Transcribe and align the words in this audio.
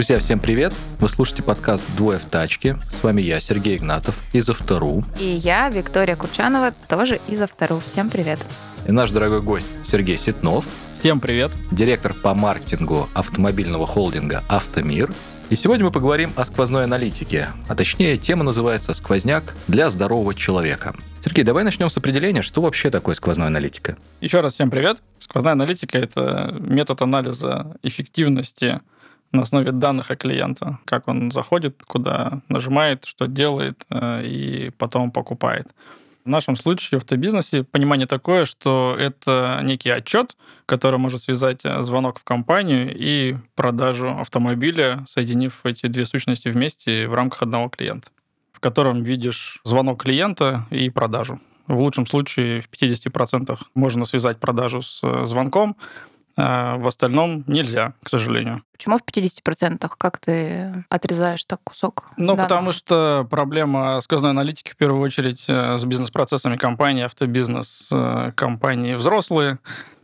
Друзья, 0.00 0.18
всем 0.18 0.40
привет! 0.40 0.72
Вы 0.98 1.10
слушаете 1.10 1.42
подкаст 1.42 1.84
«Двое 1.94 2.18
в 2.18 2.24
тачке». 2.24 2.78
С 2.90 3.02
вами 3.02 3.20
я, 3.20 3.38
Сергей 3.38 3.76
Игнатов, 3.76 4.18
из 4.32 4.48
Автору. 4.48 5.04
И 5.18 5.26
я, 5.26 5.68
Виктория 5.68 6.16
Курчанова, 6.16 6.72
тоже 6.88 7.20
из 7.28 7.42
Автору. 7.42 7.80
Всем 7.80 8.08
привет! 8.08 8.38
И 8.88 8.92
наш 8.92 9.10
дорогой 9.10 9.42
гость 9.42 9.68
Сергей 9.84 10.16
Ситнов. 10.16 10.64
Всем 10.98 11.20
привет! 11.20 11.52
Директор 11.70 12.14
по 12.14 12.32
маркетингу 12.32 13.10
автомобильного 13.12 13.86
холдинга 13.86 14.42
«Автомир». 14.48 15.12
И 15.50 15.54
сегодня 15.54 15.84
мы 15.84 15.90
поговорим 15.90 16.32
о 16.34 16.46
сквозной 16.46 16.84
аналитике, 16.84 17.48
а 17.68 17.74
точнее 17.74 18.16
тема 18.16 18.42
называется 18.42 18.94
«Сквозняк 18.94 19.54
для 19.68 19.90
здорового 19.90 20.34
человека». 20.34 20.94
Сергей, 21.22 21.44
давай 21.44 21.62
начнем 21.62 21.90
с 21.90 21.98
определения, 21.98 22.40
что 22.40 22.62
вообще 22.62 22.88
такое 22.88 23.14
сквозная 23.14 23.48
аналитика. 23.48 23.98
Еще 24.22 24.40
раз 24.40 24.54
всем 24.54 24.70
привет. 24.70 25.02
Сквозная 25.18 25.52
аналитика– 25.52 25.98
это 25.98 26.56
метод 26.58 27.02
анализа 27.02 27.76
эффективности 27.82 28.80
на 29.32 29.42
основе 29.42 29.72
данных 29.72 30.10
о 30.10 30.16
клиента, 30.16 30.78
как 30.84 31.08
он 31.08 31.30
заходит, 31.30 31.82
куда 31.86 32.40
нажимает, 32.48 33.04
что 33.04 33.26
делает, 33.26 33.84
э, 33.90 34.24
и 34.24 34.70
потом 34.70 35.10
покупает. 35.10 35.68
В 36.24 36.28
нашем 36.28 36.54
случае 36.54 37.00
в 37.00 37.02
автобизнесе 37.02 37.64
понимание 37.64 38.06
такое, 38.06 38.44
что 38.44 38.94
это 38.98 39.60
некий 39.62 39.88
отчет, 39.90 40.36
который 40.66 40.98
может 40.98 41.22
связать 41.22 41.64
э, 41.64 41.82
звонок 41.82 42.18
в 42.18 42.24
компанию 42.24 42.94
и 42.94 43.36
продажу 43.54 44.08
автомобиля, 44.18 45.04
соединив 45.08 45.60
эти 45.64 45.86
две 45.86 46.04
сущности 46.04 46.48
вместе 46.48 47.08
в 47.08 47.14
рамках 47.14 47.42
одного 47.42 47.68
клиента, 47.70 48.10
в 48.52 48.60
котором 48.60 49.02
видишь 49.02 49.60
звонок 49.64 50.02
клиента 50.02 50.66
и 50.70 50.90
продажу. 50.90 51.40
В 51.66 51.78
лучшем 51.78 52.06
случае 52.06 52.60
в 52.60 52.68
50% 52.68 53.56
можно 53.74 54.04
связать 54.04 54.38
продажу 54.40 54.82
с 54.82 55.00
э, 55.02 55.24
звонком, 55.26 55.76
а 56.40 56.78
в 56.78 56.86
остальном 56.86 57.44
нельзя, 57.46 57.94
к 58.02 58.08
сожалению. 58.08 58.62
Почему 58.72 58.98
в 58.98 59.02
50%? 59.02 59.90
Как 59.98 60.18
ты 60.18 60.84
отрезаешь 60.88 61.44
так 61.44 61.60
кусок? 61.62 62.06
Ну, 62.16 62.28
данных? 62.28 62.48
потому 62.48 62.72
что 62.72 63.26
проблема 63.30 64.00
сказанной 64.00 64.30
аналитики 64.30 64.70
в 64.70 64.76
первую 64.76 65.02
очередь 65.02 65.44
э, 65.48 65.76
с 65.76 65.84
бизнес-процессами 65.84 66.56
компании, 66.56 67.04
автобизнес 67.04 67.88
э, 67.92 68.32
компании 68.34 68.94
взрослые, 68.94 69.58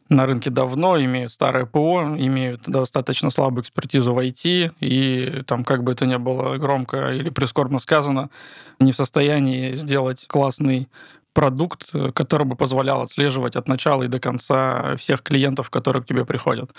на 0.09 0.27
рынке 0.27 0.51
давно, 0.51 1.01
имеют 1.01 1.33
старое 1.33 1.67
ПО, 1.67 2.03
имеют 2.03 2.63
достаточно 2.67 3.31
слабую 3.31 3.63
экспертизу 3.63 4.15
в 4.15 4.19
IT, 4.19 4.75
и 4.81 5.43
там, 5.47 5.65
как 5.65 5.83
бы 5.83 5.93
это 5.93 6.07
ни 6.07 6.17
было 6.17 6.59
громко 6.59 7.13
или 7.13 7.31
прискорбно 7.31 7.79
сказано, 7.79 8.31
не 8.79 8.93
в 8.93 8.97
состоянии 8.97 9.73
сделать 9.73 10.27
классный 10.29 10.89
продукт, 11.37 11.91
который 12.15 12.47
бы 12.47 12.57
позволял 12.57 13.03
отслеживать 13.03 13.57
от 13.57 13.69
начала 13.69 14.05
и 14.05 14.09
до 14.09 14.19
конца 14.19 14.97
всех 14.97 15.23
клиентов, 15.23 15.69
которые 15.69 16.03
к 16.03 16.07
тебе 16.07 16.25
приходят. 16.25 16.71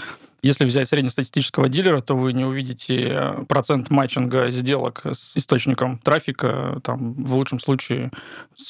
Если 0.42 0.66
взять 0.66 0.90
среднестатистического 0.90 1.70
дилера, 1.70 2.02
то 2.02 2.18
вы 2.18 2.34
не 2.34 2.44
увидите 2.44 3.08
э, 3.08 3.46
процент 3.48 3.92
матчинга 3.92 4.50
сделок 4.50 5.04
с 5.06 5.38
источником 5.38 6.00
трафика, 6.00 6.80
там, 6.84 7.14
в 7.14 7.36
лучшем 7.36 7.60
случае 7.60 8.10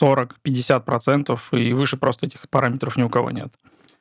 40-50%, 0.02 1.40
и 1.54 1.72
выше 1.72 1.96
просто 1.96 2.26
этих 2.26 2.50
параметров 2.50 2.98
ни 2.98 3.04
у 3.04 3.10
кого 3.10 3.32
нет. 3.32 3.54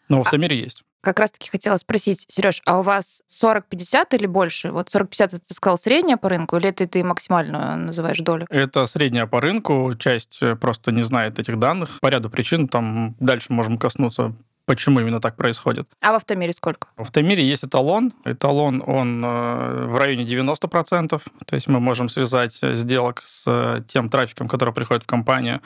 Но 0.09 0.17
в 0.17 0.19
а 0.19 0.23
автомире 0.23 0.59
есть. 0.59 0.83
Как 1.07 1.21
раз-таки 1.21 1.49
хотела 1.49 1.77
спросить, 1.77 2.27
Сереж, 2.27 2.63
а 2.67 2.81
у 2.81 2.83
вас 2.83 3.23
40-50 3.31 4.07
или 4.17 4.27
больше? 4.27 4.73
Вот 4.73 4.89
40-50 4.93 5.25
это 5.27 5.39
ты 5.39 5.55
сказал 5.55 5.79
средняя 5.79 6.17
по 6.17 6.29
рынку, 6.29 6.57
или 6.57 6.69
это 6.69 6.85
ты 6.89 7.05
максимальную 7.05 7.77
называешь 7.77 8.19
долю? 8.19 8.45
Это 8.51 8.87
средняя 8.87 9.29
по 9.29 9.41
рынку, 9.41 9.95
часть 9.97 10.39
э, 10.41 10.57
просто 10.57 10.91
не 10.91 11.03
знает 11.03 11.39
этих 11.39 11.61
данных. 11.61 12.01
По 12.01 12.09
ряду 12.09 12.29
причин, 12.29 12.67
там 12.67 13.15
дальше 13.21 13.53
можем 13.53 13.79
коснуться 13.79 14.35
почему 14.65 14.99
именно 14.99 15.21
так 15.21 15.37
происходит. 15.37 15.87
А 16.01 16.11
в 16.11 16.17
автомире 16.17 16.53
сколько? 16.53 16.89
В 16.97 17.03
автомире 17.03 17.49
есть 17.49 17.63
эталон. 17.63 18.13
Эталон, 18.25 18.83
он 18.85 19.25
э, 19.25 19.87
в 19.87 19.97
районе 19.97 20.25
90%. 20.25 21.23
То 21.47 21.55
есть 21.55 21.69
мы 21.69 21.79
можем 21.79 22.09
связать 22.09 22.59
сделок 22.61 23.23
с 23.25 23.45
э, 23.47 23.83
тем 23.87 24.11
трафиком, 24.11 24.49
который 24.49 24.75
приходит 24.75 25.05
в 25.05 25.07
компанию, 25.07 25.61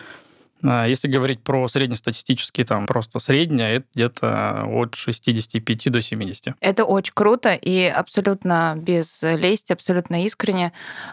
если 0.62 1.08
говорить 1.08 1.40
про 1.42 1.68
среднестатистический, 1.68 2.64
там 2.64 2.86
просто 2.86 3.18
среднее, 3.18 3.76
это 3.76 3.86
где-то 3.94 4.64
от 4.66 4.94
65 4.94 5.90
до 5.90 6.02
70. 6.02 6.54
Это 6.60 6.84
очень 6.84 7.12
круто 7.14 7.52
и 7.52 7.84
абсолютно 7.84 8.74
без 8.76 9.22
лести, 9.22 9.72
абсолютно 9.72 10.24
искренне. 10.24 10.72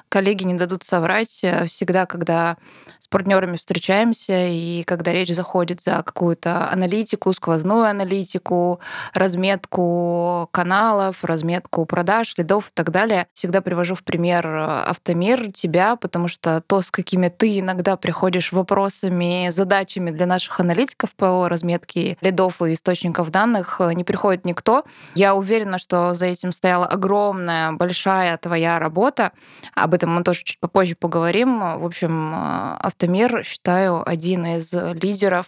Коллеги 0.10 0.44
не 0.44 0.56
дадут 0.56 0.84
соврать. 0.84 1.44
Всегда, 1.68 2.06
когда 2.06 2.58
с 3.00 3.08
партнерами 3.08 3.58
встречаемся 3.58 4.48
и 4.48 4.84
когда 4.84 5.12
речь 5.12 5.34
заходит 5.34 5.82
за 5.82 6.04
какую-то 6.04 6.70
аналитику, 6.70 7.32
сквозную 7.34 7.86
аналитику, 7.86 8.80
разметку 9.14 10.50
каналов, 10.52 11.24
разметку 11.24 11.86
продаж, 11.86 12.34
лидов 12.38 12.70
и 12.70 12.72
так 12.74 12.92
далее, 12.92 13.28
всегда 13.34 13.62
привожу 13.62 13.96
в 13.96 14.04
пример 14.04 14.48
Автомир, 14.48 15.52
тебя, 15.52 15.96
потому 15.96 16.28
что 16.28 16.62
то, 16.66 16.82
с 16.82 16.92
какими 16.92 17.30
ты 17.30 17.60
иногда 17.60 17.98
приходишь 17.98 18.52
вопросами 18.52 19.37
задачами 19.52 20.12
для 20.12 20.26
наших 20.26 20.60
аналитиков 20.60 21.16
по 21.16 21.48
разметке 21.48 22.18
лидов 22.22 22.62
и 22.62 22.74
источников 22.74 23.30
данных 23.30 23.78
э, 23.80 23.94
не 23.94 24.04
приходит 24.04 24.46
никто. 24.46 24.84
Я 25.16 25.36
уверена, 25.36 25.78
что 25.78 26.14
за 26.16 26.28
этим 26.28 26.52
стояла 26.52 26.86
огромная, 26.86 27.72
большая 27.72 28.38
твоя 28.38 28.80
работа. 28.80 29.32
Об 29.74 29.94
этом 29.94 30.14
мы 30.14 30.24
тоже 30.24 30.44
чуть 30.44 30.60
попозже 30.60 30.96
поговорим. 30.96 31.60
В 31.80 31.86
общем, 31.86 32.34
э, 32.34 32.78
Автомир, 32.80 33.44
считаю, 33.44 34.08
один 34.08 34.46
из 34.46 34.74
лидеров 34.74 35.46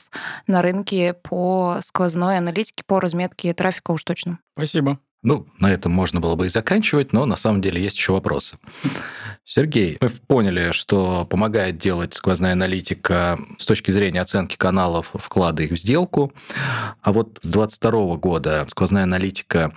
на 0.47 0.61
рынке 0.61 1.13
по 1.13 1.79
сквозной 1.83 2.37
аналитике, 2.37 2.83
по 2.85 2.99
разметке 2.99 3.53
трафика 3.53 3.91
уж 3.91 4.03
точно. 4.03 4.39
Спасибо. 4.53 4.99
Ну, 5.21 5.47
на 5.59 5.71
этом 5.71 5.91
можно 5.91 6.21
было 6.21 6.35
бы 6.35 6.45
и 6.45 6.49
заканчивать, 6.49 7.11
но 7.11 7.25
на 7.25 7.35
самом 7.35 7.61
деле 7.61 7.81
есть 7.81 7.97
еще 7.97 8.13
вопросы. 8.13 8.57
Сергей, 9.51 9.97
мы 9.99 10.09
поняли, 10.09 10.69
что 10.69 11.25
помогает 11.25 11.79
делать 11.79 12.13
сквозная 12.13 12.53
аналитика 12.53 13.39
с 13.57 13.65
точки 13.65 13.89
зрения 13.89 14.21
оценки 14.21 14.55
каналов, 14.55 15.09
вклада 15.15 15.63
их 15.63 15.71
в 15.71 15.75
сделку. 15.75 16.31
А 17.01 17.11
вот 17.11 17.39
с 17.41 17.47
2022 17.47 18.17
года 18.17 18.65
сквозная 18.69 19.05
аналитика 19.05 19.73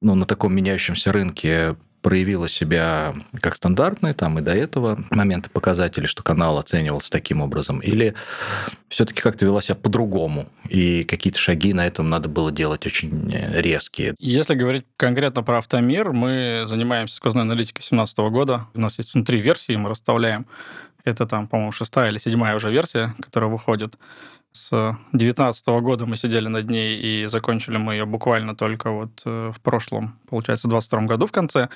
ну, 0.00 0.14
на 0.14 0.24
таком 0.24 0.54
меняющемся 0.54 1.10
рынке 1.10 1.74
проявила 2.06 2.48
себя 2.48 3.12
как 3.40 3.56
стандартные, 3.56 4.14
там 4.14 4.38
и 4.38 4.40
до 4.40 4.54
этого 4.54 4.96
моменты 5.10 5.50
показатели, 5.50 6.06
что 6.06 6.22
канал 6.22 6.56
оценивался 6.56 7.10
таким 7.10 7.40
образом, 7.40 7.80
или 7.80 8.14
все-таки 8.88 9.20
как-то 9.20 9.44
вела 9.44 9.60
себя 9.60 9.74
по-другому, 9.74 10.48
и 10.68 11.02
какие-то 11.02 11.40
шаги 11.40 11.72
на 11.72 11.84
этом 11.84 12.08
надо 12.08 12.28
было 12.28 12.52
делать 12.52 12.86
очень 12.86 13.34
резкие? 13.56 14.14
Если 14.20 14.54
говорить 14.54 14.84
конкретно 14.96 15.42
про 15.42 15.58
Автомир, 15.58 16.12
мы 16.12 16.62
занимаемся 16.68 17.16
сквозной 17.16 17.42
аналитикой 17.42 17.80
2017 17.80 18.18
года. 18.18 18.68
У 18.74 18.80
нас 18.80 18.98
есть 18.98 19.14
внутри 19.14 19.40
версии, 19.40 19.74
мы 19.74 19.90
расставляем. 19.90 20.46
Это 21.02 21.26
там, 21.26 21.48
по-моему, 21.48 21.72
шестая 21.72 22.12
или 22.12 22.18
седьмая 22.18 22.54
уже 22.54 22.70
версия, 22.70 23.16
которая 23.20 23.50
выходит. 23.50 23.96
С 24.56 24.70
2019 25.12 25.66
года 25.82 26.06
мы 26.06 26.16
сидели 26.16 26.48
над 26.48 26.70
ней 26.70 26.98
и 26.98 27.26
закончили 27.26 27.76
мы 27.76 27.92
ее 27.92 28.06
буквально 28.06 28.56
только 28.56 28.90
вот 28.90 29.20
э, 29.26 29.52
в 29.54 29.60
прошлом, 29.60 30.18
получается, 30.30 30.66
в 30.66 30.70
2022 30.70 31.00
году 31.02 31.26
в 31.26 31.32
конце. 31.32 31.68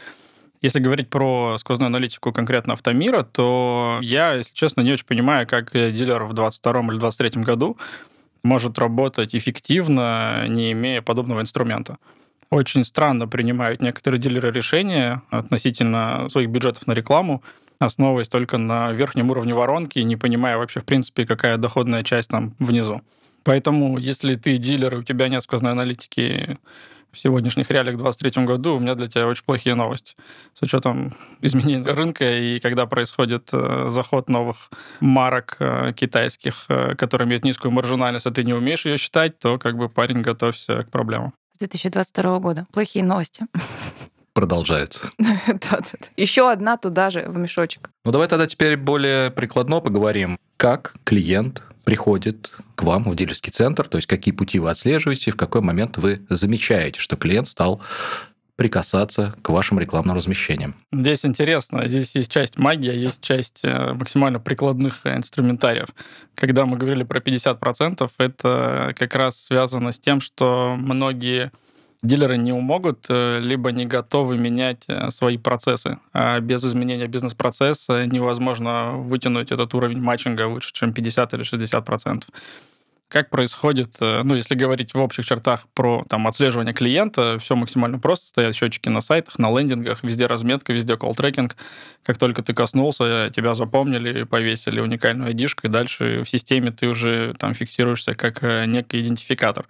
Если 0.62 0.80
говорить 0.80 1.10
про 1.10 1.56
сквозную 1.58 1.88
аналитику 1.88 2.32
конкретно 2.32 2.72
Автомира, 2.72 3.22
то 3.22 3.98
я, 4.00 4.32
если 4.32 4.54
честно, 4.54 4.80
не 4.80 4.92
очень 4.92 5.04
понимаю, 5.04 5.46
как 5.46 5.72
дилер 5.72 6.24
в 6.24 6.32
2022 6.32 6.72
или 6.80 6.98
2023 6.98 7.42
году 7.42 7.76
может 8.42 8.78
работать 8.78 9.34
эффективно, 9.34 10.46
не 10.48 10.72
имея 10.72 11.02
подобного 11.02 11.42
инструмента. 11.42 11.98
Очень 12.48 12.84
странно 12.84 13.28
принимают 13.28 13.82
некоторые 13.82 14.20
дилеры 14.20 14.50
решения 14.52 15.22
относительно 15.28 16.28
своих 16.30 16.48
бюджетов 16.48 16.86
на 16.86 16.92
рекламу, 16.92 17.42
основываясь 17.80 18.28
только 18.28 18.58
на 18.58 18.92
верхнем 18.92 19.30
уровне 19.30 19.54
воронки, 19.54 19.98
не 19.98 20.16
понимая 20.16 20.58
вообще, 20.58 20.80
в 20.80 20.84
принципе, 20.84 21.26
какая 21.26 21.56
доходная 21.56 22.04
часть 22.04 22.28
там 22.28 22.54
внизу. 22.58 23.02
Поэтому, 23.42 23.98
если 23.98 24.34
ты 24.34 24.58
дилер, 24.58 24.94
и 24.94 24.98
у 24.98 25.02
тебя 25.02 25.28
нет 25.28 25.42
сквозной 25.42 25.72
аналитики 25.72 26.58
в 27.10 27.18
сегодняшних 27.18 27.70
реалиях 27.70 27.96
в 27.96 28.02
2023 28.02 28.44
году, 28.44 28.76
у 28.76 28.80
меня 28.80 28.94
для 28.94 29.08
тебя 29.08 29.26
очень 29.26 29.44
плохие 29.44 29.74
новости. 29.74 30.14
С 30.52 30.62
учетом 30.62 31.14
изменений 31.40 31.82
рынка 31.82 32.38
и 32.38 32.60
когда 32.60 32.86
происходит 32.86 33.48
э, 33.52 33.88
заход 33.90 34.28
новых 34.28 34.70
марок 35.00 35.56
э, 35.58 35.92
китайских, 35.96 36.66
э, 36.68 36.94
которые 36.96 37.26
имеют 37.26 37.44
низкую 37.44 37.72
маржинальность, 37.72 38.26
а 38.26 38.30
ты 38.30 38.44
не 38.44 38.52
умеешь 38.52 38.84
ее 38.84 38.98
считать, 38.98 39.38
то 39.38 39.58
как 39.58 39.76
бы 39.76 39.88
парень 39.88 40.20
готовься 40.20 40.84
к 40.84 40.90
проблемам. 40.90 41.32
С 41.54 41.58
2022 41.58 42.38
года. 42.40 42.66
Плохие 42.72 43.04
новости 43.04 43.46
продолжается. 44.40 45.00
Еще 46.16 46.50
одна 46.50 46.78
туда 46.78 47.10
же, 47.10 47.26
в 47.28 47.36
мешочек. 47.36 47.90
Ну, 48.06 48.10
давай 48.10 48.26
тогда 48.26 48.46
теперь 48.46 48.78
более 48.78 49.30
прикладно 49.30 49.80
поговорим. 49.80 50.38
Как 50.56 50.94
клиент 51.04 51.62
приходит 51.84 52.50
к 52.74 52.82
вам 52.84 53.02
в 53.02 53.14
дилерский 53.14 53.52
центр, 53.52 53.86
то 53.86 53.98
есть 53.98 54.08
какие 54.08 54.32
пути 54.32 54.58
вы 54.58 54.70
отслеживаете, 54.70 55.30
в 55.30 55.36
какой 55.36 55.60
момент 55.60 55.98
вы 55.98 56.22
замечаете, 56.30 56.98
что 57.00 57.16
клиент 57.16 57.48
стал 57.48 57.82
прикасаться 58.56 59.34
к 59.42 59.50
вашим 59.50 59.78
рекламным 59.78 60.16
размещениям. 60.16 60.74
Здесь 60.90 61.26
интересно. 61.26 61.86
Здесь 61.86 62.14
есть 62.14 62.32
часть 62.32 62.58
магии, 62.58 62.90
а 62.90 62.94
есть 62.94 63.22
часть 63.22 63.60
э, 63.62 63.92
максимально 63.92 64.40
прикладных 64.40 65.06
инструментариев. 65.06 65.88
Когда 66.34 66.64
мы 66.64 66.78
говорили 66.78 67.02
про 67.02 67.20
50%, 67.20 68.10
это 68.18 68.94
как 68.98 69.14
раз 69.14 69.36
связано 69.42 69.92
с 69.92 70.00
тем, 70.00 70.22
что 70.22 70.76
многие 70.78 71.52
Дилеры 72.02 72.38
не 72.38 72.52
могут, 72.52 73.06
э, 73.10 73.40
либо 73.40 73.72
не 73.72 73.84
готовы 73.84 74.38
менять 74.38 74.84
э, 74.88 75.10
свои 75.10 75.36
процессы. 75.36 75.98
А 76.14 76.40
без 76.40 76.64
изменения 76.64 77.06
бизнес-процесса 77.06 78.06
невозможно 78.06 78.92
вытянуть 78.92 79.52
этот 79.52 79.74
уровень 79.74 80.00
матчинга 80.00 80.48
выше, 80.48 80.72
чем 80.72 80.94
50 80.94 81.34
или 81.34 81.42
60 81.42 81.84
процентов. 81.84 82.30
Как 83.08 83.28
происходит, 83.28 83.96
э, 84.00 84.22
ну, 84.24 84.34
если 84.34 84.54
говорить 84.54 84.94
в 84.94 84.98
общих 84.98 85.26
чертах 85.26 85.66
про 85.74 86.06
там, 86.08 86.26
отслеживание 86.26 86.72
клиента, 86.72 87.38
все 87.38 87.54
максимально 87.54 87.98
просто. 87.98 88.28
Стоят 88.28 88.56
счетчики 88.56 88.88
на 88.88 89.02
сайтах, 89.02 89.38
на 89.38 89.50
лендингах, 89.50 90.02
везде 90.02 90.24
разметка, 90.24 90.72
везде 90.72 90.94
колл-трекинг. 90.94 91.54
Как 92.02 92.16
только 92.16 92.42
ты 92.42 92.54
коснулся, 92.54 93.30
тебя 93.34 93.52
запомнили, 93.54 94.22
повесили 94.22 94.80
уникальную 94.80 95.34
id 95.34 95.50
и 95.64 95.68
дальше 95.68 96.22
в 96.24 96.30
системе 96.30 96.70
ты 96.72 96.86
уже 96.86 97.34
там 97.38 97.52
фиксируешься 97.52 98.14
как 98.14 98.40
некий 98.66 99.02
идентификатор. 99.02 99.66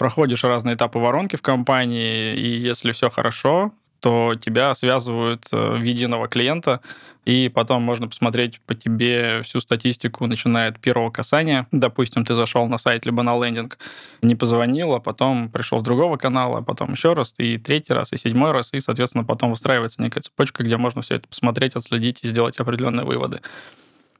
Проходишь 0.00 0.44
разные 0.44 0.76
этапы 0.76 0.98
воронки 0.98 1.36
в 1.36 1.42
компании, 1.42 2.34
и 2.34 2.56
если 2.56 2.92
все 2.92 3.10
хорошо, 3.10 3.70
то 4.00 4.34
тебя 4.34 4.74
связывают 4.74 5.44
э, 5.52 5.76
в 5.76 5.82
единого 5.82 6.26
клиента, 6.26 6.80
и 7.26 7.50
потом 7.50 7.82
можно 7.82 8.08
посмотреть 8.08 8.62
по 8.62 8.74
тебе 8.74 9.42
всю 9.42 9.60
статистику, 9.60 10.26
начиная 10.26 10.70
от 10.70 10.80
первого 10.80 11.10
касания. 11.10 11.66
Допустим, 11.70 12.24
ты 12.24 12.34
зашел 12.34 12.66
на 12.66 12.78
сайт 12.78 13.04
либо 13.04 13.22
на 13.22 13.38
лендинг, 13.38 13.76
не 14.22 14.36
позвонил, 14.36 14.94
а 14.94 15.00
потом 15.00 15.50
пришел 15.50 15.80
с 15.80 15.82
другого 15.82 16.16
канала, 16.16 16.60
а 16.60 16.62
потом 16.62 16.92
еще 16.92 17.12
раз, 17.12 17.34
и 17.36 17.58
третий 17.58 17.92
раз, 17.92 18.14
и 18.14 18.16
седьмой 18.16 18.52
раз, 18.52 18.72
и, 18.72 18.80
соответственно, 18.80 19.24
потом 19.24 19.50
выстраивается 19.50 20.00
некая 20.00 20.22
цепочка, 20.22 20.62
где 20.62 20.78
можно 20.78 21.02
все 21.02 21.16
это 21.16 21.28
посмотреть, 21.28 21.76
отследить 21.76 22.24
и 22.24 22.28
сделать 22.28 22.56
определенные 22.56 23.04
выводы. 23.04 23.42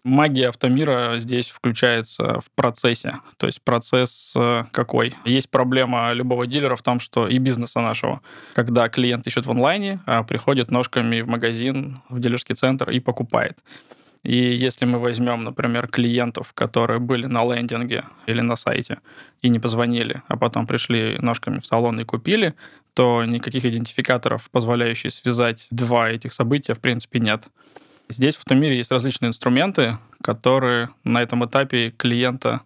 Магия 0.03 0.49
автомира 0.49 1.19
здесь 1.19 1.51
включается 1.51 2.41
в 2.41 2.51
процессе. 2.55 3.17
То 3.37 3.47
есть 3.47 3.61
процесс 3.63 4.33
э, 4.35 4.65
какой? 4.73 5.15
Есть 5.27 5.51
проблема 5.51 6.13
любого 6.13 6.47
дилера 6.47 6.75
в 6.75 6.83
том, 6.83 7.01
что 7.01 7.29
и 7.29 7.39
бизнеса 7.39 7.81
нашего, 7.81 8.23
когда 8.55 8.89
клиент 8.89 9.27
ищет 9.27 9.45
в 9.45 9.51
онлайне, 9.51 10.01
а 10.07 10.23
приходит 10.23 10.71
ножками 10.71 11.21
в 11.21 11.29
магазин, 11.29 12.01
в 12.09 12.19
дилерский 12.19 12.55
центр 12.55 12.89
и 12.91 12.99
покупает. 13.01 13.59
И 14.23 14.37
если 14.37 14.85
мы 14.85 14.99
возьмем, 14.99 15.45
например, 15.45 15.89
клиентов, 15.89 16.53
которые 16.53 16.99
были 16.99 17.27
на 17.27 17.43
лендинге 17.45 18.05
или 18.27 18.41
на 18.43 18.57
сайте 18.57 18.99
и 19.41 19.49
не 19.49 19.59
позвонили, 19.59 20.23
а 20.29 20.37
потом 20.37 20.67
пришли 20.67 21.17
ножками 21.19 21.59
в 21.59 21.67
салон 21.67 22.01
и 22.01 22.05
купили, 22.05 22.55
то 22.95 23.25
никаких 23.25 23.65
идентификаторов, 23.65 24.51
позволяющих 24.51 25.13
связать 25.13 25.67
два 25.71 26.11
этих 26.11 26.33
события, 26.33 26.75
в 26.75 26.81
принципе, 26.81 27.19
нет. 27.19 27.49
Здесь 28.11 28.35
в 28.35 28.43
этом 28.45 28.61
мире 28.61 28.77
есть 28.77 28.91
различные 28.91 29.29
инструменты, 29.29 29.97
которые 30.21 30.91
на 31.05 31.23
этом 31.23 31.45
этапе 31.45 31.93
клиента 31.97 32.63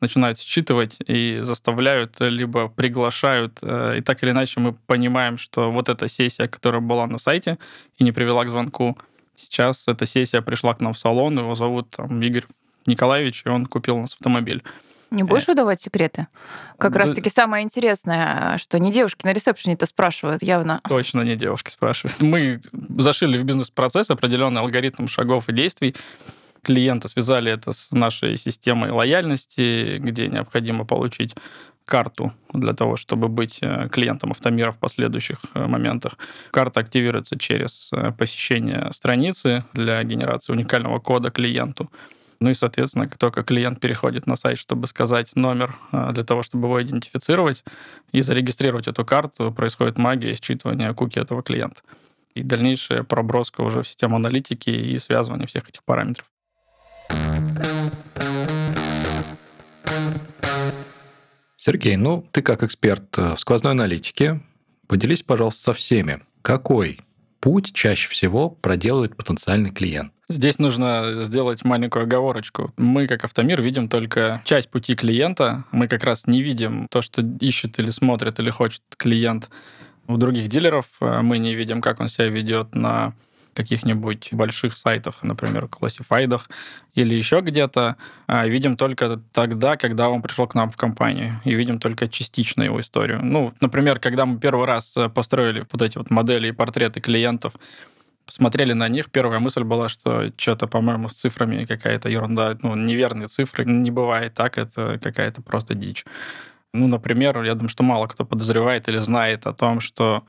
начинают 0.00 0.38
считывать 0.38 0.96
и 1.06 1.40
заставляют, 1.42 2.18
либо 2.20 2.68
приглашают. 2.68 3.58
Э, 3.60 3.98
и 3.98 4.00
так 4.00 4.22
или 4.22 4.30
иначе 4.30 4.60
мы 4.60 4.72
понимаем, 4.72 5.36
что 5.36 5.70
вот 5.70 5.90
эта 5.90 6.08
сессия, 6.08 6.48
которая 6.48 6.80
была 6.80 7.06
на 7.06 7.18
сайте 7.18 7.58
и 7.98 8.04
не 8.04 8.12
привела 8.12 8.46
к 8.46 8.48
звонку, 8.48 8.96
сейчас 9.36 9.88
эта 9.88 10.06
сессия 10.06 10.40
пришла 10.40 10.72
к 10.72 10.80
нам 10.80 10.94
в 10.94 10.98
салон, 10.98 11.38
его 11.38 11.54
зовут 11.54 11.90
там, 11.90 12.22
Игорь 12.22 12.46
Николаевич, 12.86 13.42
и 13.44 13.50
он 13.50 13.66
купил 13.66 13.96
у 13.96 14.00
нас 14.00 14.14
автомобиль. 14.14 14.62
Не 15.10 15.22
будешь 15.22 15.44
э, 15.44 15.52
выдавать 15.52 15.80
секреты? 15.80 16.26
Как 16.78 16.92
да. 16.92 17.00
раз-таки 17.00 17.30
самое 17.30 17.64
интересное, 17.64 18.58
что 18.58 18.78
не 18.78 18.92
девушки 18.92 19.24
на 19.24 19.32
ресепшене 19.32 19.74
это 19.74 19.86
спрашивают 19.86 20.42
явно. 20.42 20.80
Точно 20.88 21.22
не 21.22 21.36
девушки 21.36 21.70
спрашивают. 21.70 22.20
Мы 22.20 22.60
зашили 22.98 23.38
в 23.38 23.44
бизнес-процесс 23.44 24.10
определенный 24.10 24.60
алгоритм 24.60 25.06
шагов 25.06 25.48
и 25.48 25.52
действий, 25.52 25.94
клиента, 26.62 27.08
связали 27.08 27.50
это 27.50 27.72
с 27.72 27.92
нашей 27.92 28.36
системой 28.36 28.90
лояльности, 28.90 29.98
где 29.98 30.28
необходимо 30.28 30.84
получить 30.84 31.34
карту 31.84 32.34
для 32.52 32.74
того, 32.74 32.96
чтобы 32.96 33.28
быть 33.28 33.58
э, 33.62 33.88
клиентом 33.90 34.32
автомира 34.32 34.72
в 34.72 34.78
последующих 34.78 35.38
э, 35.54 35.66
моментах. 35.66 36.18
Карта 36.50 36.80
активируется 36.80 37.38
через 37.38 37.90
посещение 38.18 38.92
страницы 38.92 39.64
для 39.72 40.02
генерации 40.04 40.52
уникального 40.52 40.98
кода 40.98 41.30
клиенту. 41.30 41.90
Ну 42.40 42.50
и, 42.50 42.54
соответственно, 42.54 43.08
как 43.08 43.18
только 43.18 43.42
клиент 43.42 43.80
переходит 43.80 44.26
на 44.26 44.36
сайт, 44.36 44.58
чтобы 44.58 44.86
сказать 44.86 45.34
номер 45.34 45.76
а, 45.90 46.12
для 46.12 46.22
того, 46.22 46.42
чтобы 46.42 46.68
его 46.68 46.80
идентифицировать 46.80 47.64
и 48.12 48.20
зарегистрировать 48.20 48.86
эту 48.86 49.04
карту, 49.04 49.52
происходит 49.52 49.98
магия 49.98 50.32
считывания 50.34 50.94
куки 50.94 51.18
этого 51.18 51.42
клиента. 51.42 51.80
И 52.34 52.42
дальнейшая 52.42 53.02
проброска 53.02 53.62
уже 53.62 53.82
в 53.82 53.88
систему 53.88 54.16
аналитики 54.16 54.70
и 54.70 54.96
связывание 54.98 55.48
всех 55.48 55.68
этих 55.68 55.82
параметров. 55.82 56.26
Сергей, 61.56 61.96
ну 61.96 62.24
ты 62.30 62.40
как 62.42 62.62
эксперт 62.62 63.18
э, 63.18 63.34
в 63.34 63.40
сквозной 63.40 63.72
аналитике, 63.72 64.40
поделись, 64.86 65.24
пожалуйста, 65.24 65.60
со 65.60 65.72
всеми, 65.72 66.20
какой 66.40 67.00
путь 67.40 67.72
чаще 67.72 68.08
всего 68.08 68.50
проделывает 68.50 69.16
потенциальный 69.16 69.70
клиент? 69.70 70.12
Здесь 70.28 70.58
нужно 70.58 71.12
сделать 71.14 71.64
маленькую 71.64 72.02
оговорочку. 72.02 72.72
Мы, 72.76 73.06
как 73.06 73.24
Автомир, 73.24 73.62
видим 73.62 73.88
только 73.88 74.42
часть 74.44 74.68
пути 74.68 74.94
клиента. 74.94 75.64
Мы 75.72 75.88
как 75.88 76.04
раз 76.04 76.26
не 76.26 76.42
видим 76.42 76.86
то, 76.90 77.00
что 77.00 77.22
ищет 77.40 77.78
или 77.78 77.90
смотрит 77.90 78.38
или 78.38 78.50
хочет 78.50 78.82
клиент 78.96 79.48
у 80.06 80.16
других 80.16 80.48
дилеров. 80.48 80.86
Мы 81.00 81.38
не 81.38 81.54
видим, 81.54 81.80
как 81.80 82.00
он 82.00 82.08
себя 82.08 82.28
ведет 82.28 82.74
на 82.74 83.14
каких-нибудь 83.54 84.28
больших 84.32 84.76
сайтах, 84.76 85.22
например, 85.22 85.68
классифайдах 85.68 86.48
или 86.94 87.14
еще 87.14 87.40
где-то, 87.40 87.96
а 88.26 88.46
видим 88.46 88.76
только 88.76 89.20
тогда, 89.32 89.76
когда 89.76 90.08
он 90.08 90.22
пришел 90.22 90.46
к 90.46 90.54
нам 90.54 90.70
в 90.70 90.76
компанию, 90.76 91.40
и 91.44 91.54
видим 91.54 91.78
только 91.78 92.08
частично 92.08 92.62
его 92.62 92.80
историю. 92.80 93.20
Ну, 93.22 93.52
например, 93.60 93.98
когда 93.98 94.26
мы 94.26 94.38
первый 94.38 94.66
раз 94.66 94.94
построили 95.14 95.66
вот 95.72 95.82
эти 95.82 95.98
вот 95.98 96.10
модели 96.10 96.48
и 96.48 96.52
портреты 96.52 97.00
клиентов, 97.00 97.54
посмотрели 98.26 98.74
на 98.74 98.88
них, 98.88 99.10
первая 99.10 99.40
мысль 99.40 99.62
была, 99.62 99.88
что 99.88 100.30
что-то, 100.36 100.66
по-моему, 100.66 101.08
с 101.08 101.14
цифрами 101.14 101.64
какая-то 101.64 102.10
ерунда, 102.10 102.58
ну, 102.62 102.76
неверные 102.76 103.26
цифры, 103.26 103.64
не 103.64 103.90
бывает 103.90 104.34
так, 104.34 104.58
это 104.58 104.98
какая-то 105.02 105.40
просто 105.40 105.74
дичь. 105.74 106.04
Ну, 106.74 106.86
например, 106.86 107.42
я 107.42 107.54
думаю, 107.54 107.70
что 107.70 107.82
мало 107.82 108.06
кто 108.06 108.26
подозревает 108.26 108.86
или 108.88 108.98
знает 108.98 109.46
о 109.46 109.54
том, 109.54 109.80
что 109.80 110.24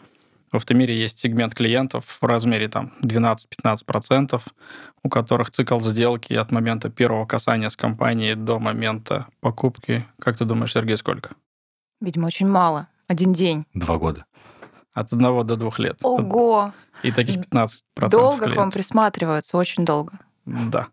в 0.51 0.55
автомире 0.55 0.99
есть 0.99 1.19
сегмент 1.19 1.53
клиентов 1.53 2.17
в 2.21 2.25
размере 2.25 2.67
там 2.67 2.93
12-15%, 3.03 4.41
у 5.03 5.09
которых 5.09 5.51
цикл 5.51 5.79
сделки 5.79 6.33
от 6.33 6.51
момента 6.51 6.89
первого 6.89 7.25
касания 7.25 7.69
с 7.69 7.75
компанией 7.77 8.35
до 8.35 8.59
момента 8.59 9.27
покупки. 9.39 10.05
Как 10.19 10.37
ты 10.37 10.45
думаешь, 10.45 10.73
Сергей, 10.73 10.97
сколько? 10.97 11.31
Видимо, 12.01 12.27
очень 12.27 12.47
мало. 12.47 12.87
Один 13.07 13.33
день. 13.33 13.65
Два 13.73 13.97
года. 13.97 14.25
От 14.93 15.13
одного 15.13 15.43
до 15.43 15.55
двух 15.55 15.79
лет. 15.79 15.99
Ого! 16.01 16.73
И 17.03 17.11
таких 17.11 17.37
15% 17.37 18.09
Долго 18.09 18.37
клиентов. 18.37 18.53
к 18.53 18.57
вам 18.57 18.71
присматриваются, 18.71 19.57
очень 19.57 19.85
долго. 19.85 20.19
Да. 20.45 20.87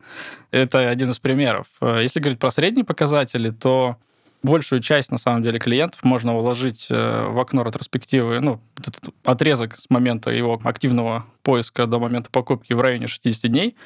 Это 0.50 0.88
один 0.90 1.10
из 1.10 1.18
примеров. 1.18 1.66
Э, 1.80 1.98
если 2.02 2.20
говорить 2.20 2.38
про 2.38 2.50
средние 2.50 2.84
показатели, 2.84 3.50
то 3.50 3.96
большую 4.42 4.80
часть, 4.80 5.10
на 5.10 5.18
самом 5.18 5.42
деле, 5.42 5.58
клиентов 5.58 6.02
можно 6.04 6.36
уложить 6.36 6.86
э, 6.90 7.26
в 7.28 7.38
окно 7.38 7.62
ретроспективы, 7.62 8.40
ну, 8.40 8.60
этот 8.78 8.96
отрезок 9.24 9.78
с 9.78 9.90
момента 9.90 10.30
его 10.30 10.60
активного 10.64 11.26
поиска 11.42 11.86
до 11.86 11.98
момента 11.98 12.30
покупки 12.30 12.72
в 12.72 12.80
районе 12.80 13.06
60 13.06 13.50
дней. 13.50 13.76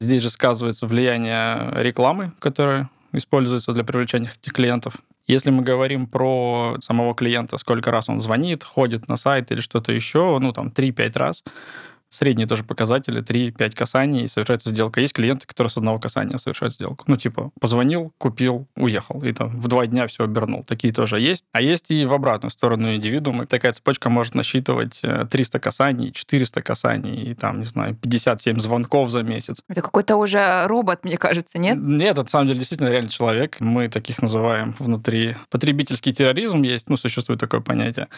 Здесь 0.00 0.22
же 0.22 0.30
сказывается 0.30 0.86
влияние 0.86 1.72
рекламы, 1.82 2.32
которая 2.38 2.88
используется 3.12 3.72
для 3.72 3.84
привлечения 3.84 4.32
этих 4.40 4.52
клиентов. 4.52 4.94
Если 5.26 5.50
мы 5.50 5.62
говорим 5.62 6.06
про 6.06 6.76
самого 6.80 7.14
клиента, 7.14 7.58
сколько 7.58 7.90
раз 7.90 8.08
он 8.08 8.20
звонит, 8.20 8.64
ходит 8.64 9.08
на 9.08 9.16
сайт 9.16 9.50
или 9.52 9.60
что-то 9.60 9.92
еще, 9.92 10.38
ну, 10.40 10.52
там, 10.52 10.68
3-5 10.68 11.18
раз, 11.18 11.44
Средние 12.10 12.46
тоже 12.46 12.64
показатели, 12.64 13.22
3-5 13.22 13.76
касаний, 13.76 14.24
и 14.24 14.28
совершается 14.28 14.70
сделка. 14.70 15.00
Есть 15.00 15.12
клиенты, 15.12 15.46
которые 15.46 15.70
с 15.70 15.76
одного 15.76 15.98
касания 15.98 16.38
совершают 16.38 16.74
сделку. 16.74 17.04
Ну, 17.06 17.16
типа, 17.16 17.50
позвонил, 17.60 18.12
купил, 18.16 18.66
уехал. 18.76 19.22
И 19.22 19.32
там 19.32 19.60
в 19.60 19.68
два 19.68 19.86
дня 19.86 20.06
все 20.06 20.24
обернул. 20.24 20.64
Такие 20.64 20.92
тоже 20.92 21.20
есть. 21.20 21.44
А 21.52 21.60
есть 21.60 21.90
и 21.90 22.06
в 22.06 22.14
обратную 22.14 22.50
сторону 22.50 22.94
индивидуумы. 22.94 23.46
Такая 23.46 23.72
цепочка 23.72 24.08
может 24.08 24.34
насчитывать 24.34 25.02
300 25.02 25.58
э, 25.58 25.60
касаний, 25.60 26.12
400 26.12 26.62
касаний, 26.62 27.30
и 27.30 27.34
там, 27.34 27.58
не 27.58 27.66
знаю, 27.66 27.94
57 27.94 28.58
звонков 28.60 29.10
за 29.10 29.22
месяц. 29.22 29.62
Это 29.68 29.82
какой-то 29.82 30.16
уже 30.16 30.66
робот, 30.66 31.04
мне 31.04 31.18
кажется, 31.18 31.58
нет? 31.58 31.76
Нет, 31.78 32.12
это, 32.12 32.22
на 32.22 32.28
самом 32.28 32.46
деле, 32.46 32.58
действительно 32.58 32.88
реальный 32.88 33.10
человек. 33.10 33.58
Мы 33.60 33.88
таких 33.88 34.22
называем 34.22 34.74
внутри. 34.78 35.36
Потребительский 35.50 36.14
терроризм 36.14 36.62
есть, 36.62 36.88
ну, 36.88 36.96
существует 36.96 37.40
такое 37.40 37.60
понятие. 37.60 38.08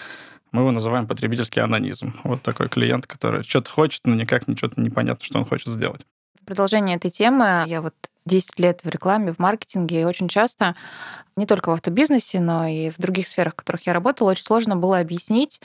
Мы 0.53 0.63
его 0.63 0.71
называем 0.73 1.07
потребительский 1.07 1.61
анонизм. 1.61 2.15
Вот 2.25 2.43
такой 2.43 2.69
клиент, 2.69 3.07
который 3.07 3.43
что-то 3.43 3.71
хочет, 3.71 4.03
но 4.07 4.15
никак 4.15 4.49
ничего 4.49 4.71
непонятно, 4.77 5.25
что 5.25 5.39
он 5.39 5.45
хочет 5.45 5.69
сделать. 5.69 6.03
В 6.41 6.45
продолжение 6.45 6.97
этой 6.97 7.11
темы 7.11 7.65
я 7.67 7.81
вот 7.83 7.95
10 8.27 8.59
лет 8.61 8.83
в 8.85 8.89
рекламе, 8.89 9.33
в 9.33 9.39
маркетинге, 9.39 10.03
и 10.03 10.05
очень 10.05 10.29
часто, 10.29 10.75
не 11.37 11.47
только 11.47 11.71
в 11.71 11.73
автобизнесе, 11.73 12.41
но 12.41 12.67
и 12.67 12.91
в 12.91 12.99
других 12.99 13.27
сферах, 13.29 13.55
в 13.55 13.57
которых 13.57 13.87
я 13.87 13.93
работала, 13.93 14.31
очень 14.31 14.45
сложно 14.45 14.77
было 14.77 14.99
объяснить, 14.99 15.61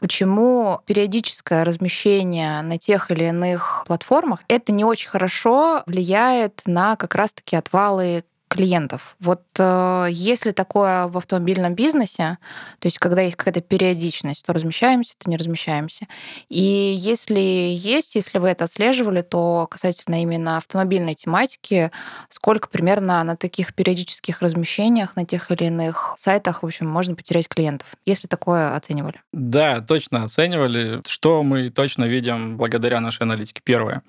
почему 0.00 0.80
периодическое 0.86 1.64
размещение 1.64 2.62
на 2.62 2.78
тех 2.78 3.10
или 3.10 3.24
иных 3.24 3.84
платформах 3.86 4.40
это 4.48 4.72
не 4.72 4.84
очень 4.84 5.10
хорошо 5.10 5.82
влияет 5.86 6.62
на 6.66 6.96
как 6.96 7.14
раз-таки 7.14 7.56
отвалы 7.56 8.24
клиентов. 8.48 9.16
Вот 9.20 9.42
э, 9.58 10.08
если 10.10 10.52
такое 10.52 11.06
в 11.06 11.16
автомобильном 11.16 11.74
бизнесе, 11.74 12.38
то 12.78 12.86
есть 12.86 12.98
когда 12.98 13.22
есть 13.22 13.36
какая-то 13.36 13.60
периодичность, 13.60 14.44
то 14.44 14.52
размещаемся, 14.52 15.14
то 15.18 15.30
не 15.30 15.36
размещаемся. 15.36 16.06
И 16.48 16.62
если 16.62 17.40
есть, 17.40 18.14
если 18.14 18.38
вы 18.38 18.48
это 18.48 18.64
отслеживали, 18.64 19.22
то 19.22 19.66
касательно 19.70 20.22
именно 20.22 20.56
автомобильной 20.56 21.14
тематики, 21.14 21.90
сколько 22.30 22.68
примерно 22.68 23.22
на 23.22 23.36
таких 23.36 23.74
периодических 23.74 24.42
размещениях 24.42 25.16
на 25.16 25.24
тех 25.24 25.50
или 25.50 25.66
иных 25.66 26.14
сайтах, 26.16 26.62
в 26.62 26.66
общем, 26.66 26.88
можно 26.88 27.14
потерять 27.14 27.48
клиентов, 27.48 27.94
если 28.04 28.26
такое 28.26 28.74
оценивали? 28.74 29.20
Да, 29.32 29.80
точно 29.80 30.24
оценивали. 30.24 31.02
Что 31.06 31.42
мы 31.42 31.70
точно 31.70 32.04
видим 32.04 32.56
благодаря 32.56 33.00
нашей 33.00 33.22
аналитике? 33.22 33.60
Первое. 33.62 34.02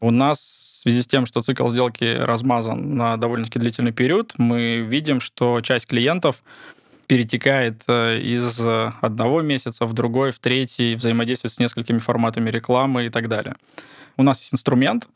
У 0.00 0.10
нас 0.10 0.67
связи 0.78 1.02
с 1.02 1.06
тем, 1.06 1.26
что 1.26 1.42
цикл 1.42 1.68
сделки 1.68 2.04
размазан 2.04 2.96
на 2.96 3.16
довольно-таки 3.16 3.58
длительный 3.58 3.92
период, 3.92 4.34
мы 4.38 4.78
видим, 4.78 5.20
что 5.20 5.60
часть 5.60 5.86
клиентов 5.86 6.42
перетекает 7.06 7.82
э, 7.88 8.20
из 8.20 8.60
одного 9.00 9.42
месяца 9.42 9.86
в 9.86 9.92
другой, 9.94 10.30
в 10.30 10.38
третий, 10.38 10.94
взаимодействует 10.94 11.52
с 11.54 11.58
несколькими 11.58 11.98
форматами 11.98 12.50
рекламы 12.50 13.06
и 13.06 13.10
так 13.10 13.28
далее. 13.28 13.56
У 14.16 14.22
нас 14.22 14.40
есть 14.40 14.54
инструмент, 14.54 15.08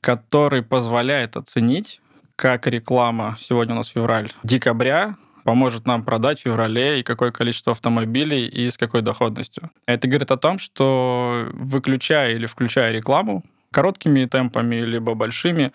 который 0.00 0.62
позволяет 0.62 1.36
оценить, 1.36 2.00
как 2.36 2.66
реклама, 2.66 3.36
сегодня 3.40 3.74
у 3.74 3.78
нас 3.78 3.88
февраль, 3.88 4.30
декабря, 4.42 5.16
поможет 5.42 5.86
нам 5.86 6.04
продать 6.04 6.40
в 6.40 6.42
феврале 6.42 7.00
и 7.00 7.02
какое 7.02 7.30
количество 7.30 7.72
автомобилей 7.72 8.46
и 8.46 8.70
с 8.70 8.76
какой 8.76 9.02
доходностью. 9.02 9.70
Это 9.86 10.08
говорит 10.08 10.30
о 10.30 10.36
том, 10.36 10.58
что 10.58 11.48
выключая 11.52 12.34
или 12.34 12.46
включая 12.46 12.92
рекламу, 12.92 13.44
короткими 13.76 14.24
темпами, 14.24 14.76
либо 14.76 15.12
большими, 15.12 15.70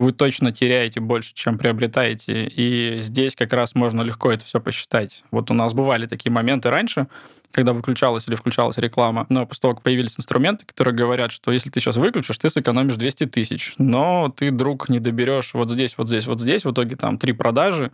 вы 0.00 0.10
точно 0.10 0.50
теряете 0.50 0.98
больше, 0.98 1.32
чем 1.32 1.58
приобретаете. 1.58 2.48
И 2.48 2.98
здесь 2.98 3.36
как 3.36 3.52
раз 3.52 3.76
можно 3.76 4.02
легко 4.02 4.32
это 4.32 4.44
все 4.44 4.60
посчитать. 4.60 5.22
Вот 5.30 5.52
у 5.52 5.54
нас 5.54 5.72
бывали 5.72 6.06
такие 6.08 6.32
моменты 6.32 6.70
раньше, 6.70 7.06
когда 7.52 7.72
выключалась 7.72 8.26
или 8.26 8.34
включалась 8.34 8.78
реклама. 8.78 9.26
Но 9.28 9.46
после 9.46 9.60
того, 9.62 9.74
как 9.74 9.84
появились 9.84 10.18
инструменты, 10.18 10.66
которые 10.66 10.92
говорят, 10.92 11.30
что 11.30 11.52
если 11.52 11.70
ты 11.70 11.78
сейчас 11.78 11.96
выключишь, 11.98 12.36
ты 12.36 12.50
сэкономишь 12.50 12.96
200 12.96 13.26
тысяч. 13.26 13.74
Но 13.78 14.34
ты, 14.36 14.50
друг, 14.50 14.88
не 14.88 14.98
доберешь 14.98 15.54
вот 15.54 15.70
здесь, 15.70 15.96
вот 15.96 16.08
здесь, 16.08 16.26
вот 16.26 16.40
здесь. 16.40 16.64
В 16.64 16.72
итоге 16.72 16.96
там 16.96 17.16
три 17.16 17.32
продажи, 17.32 17.92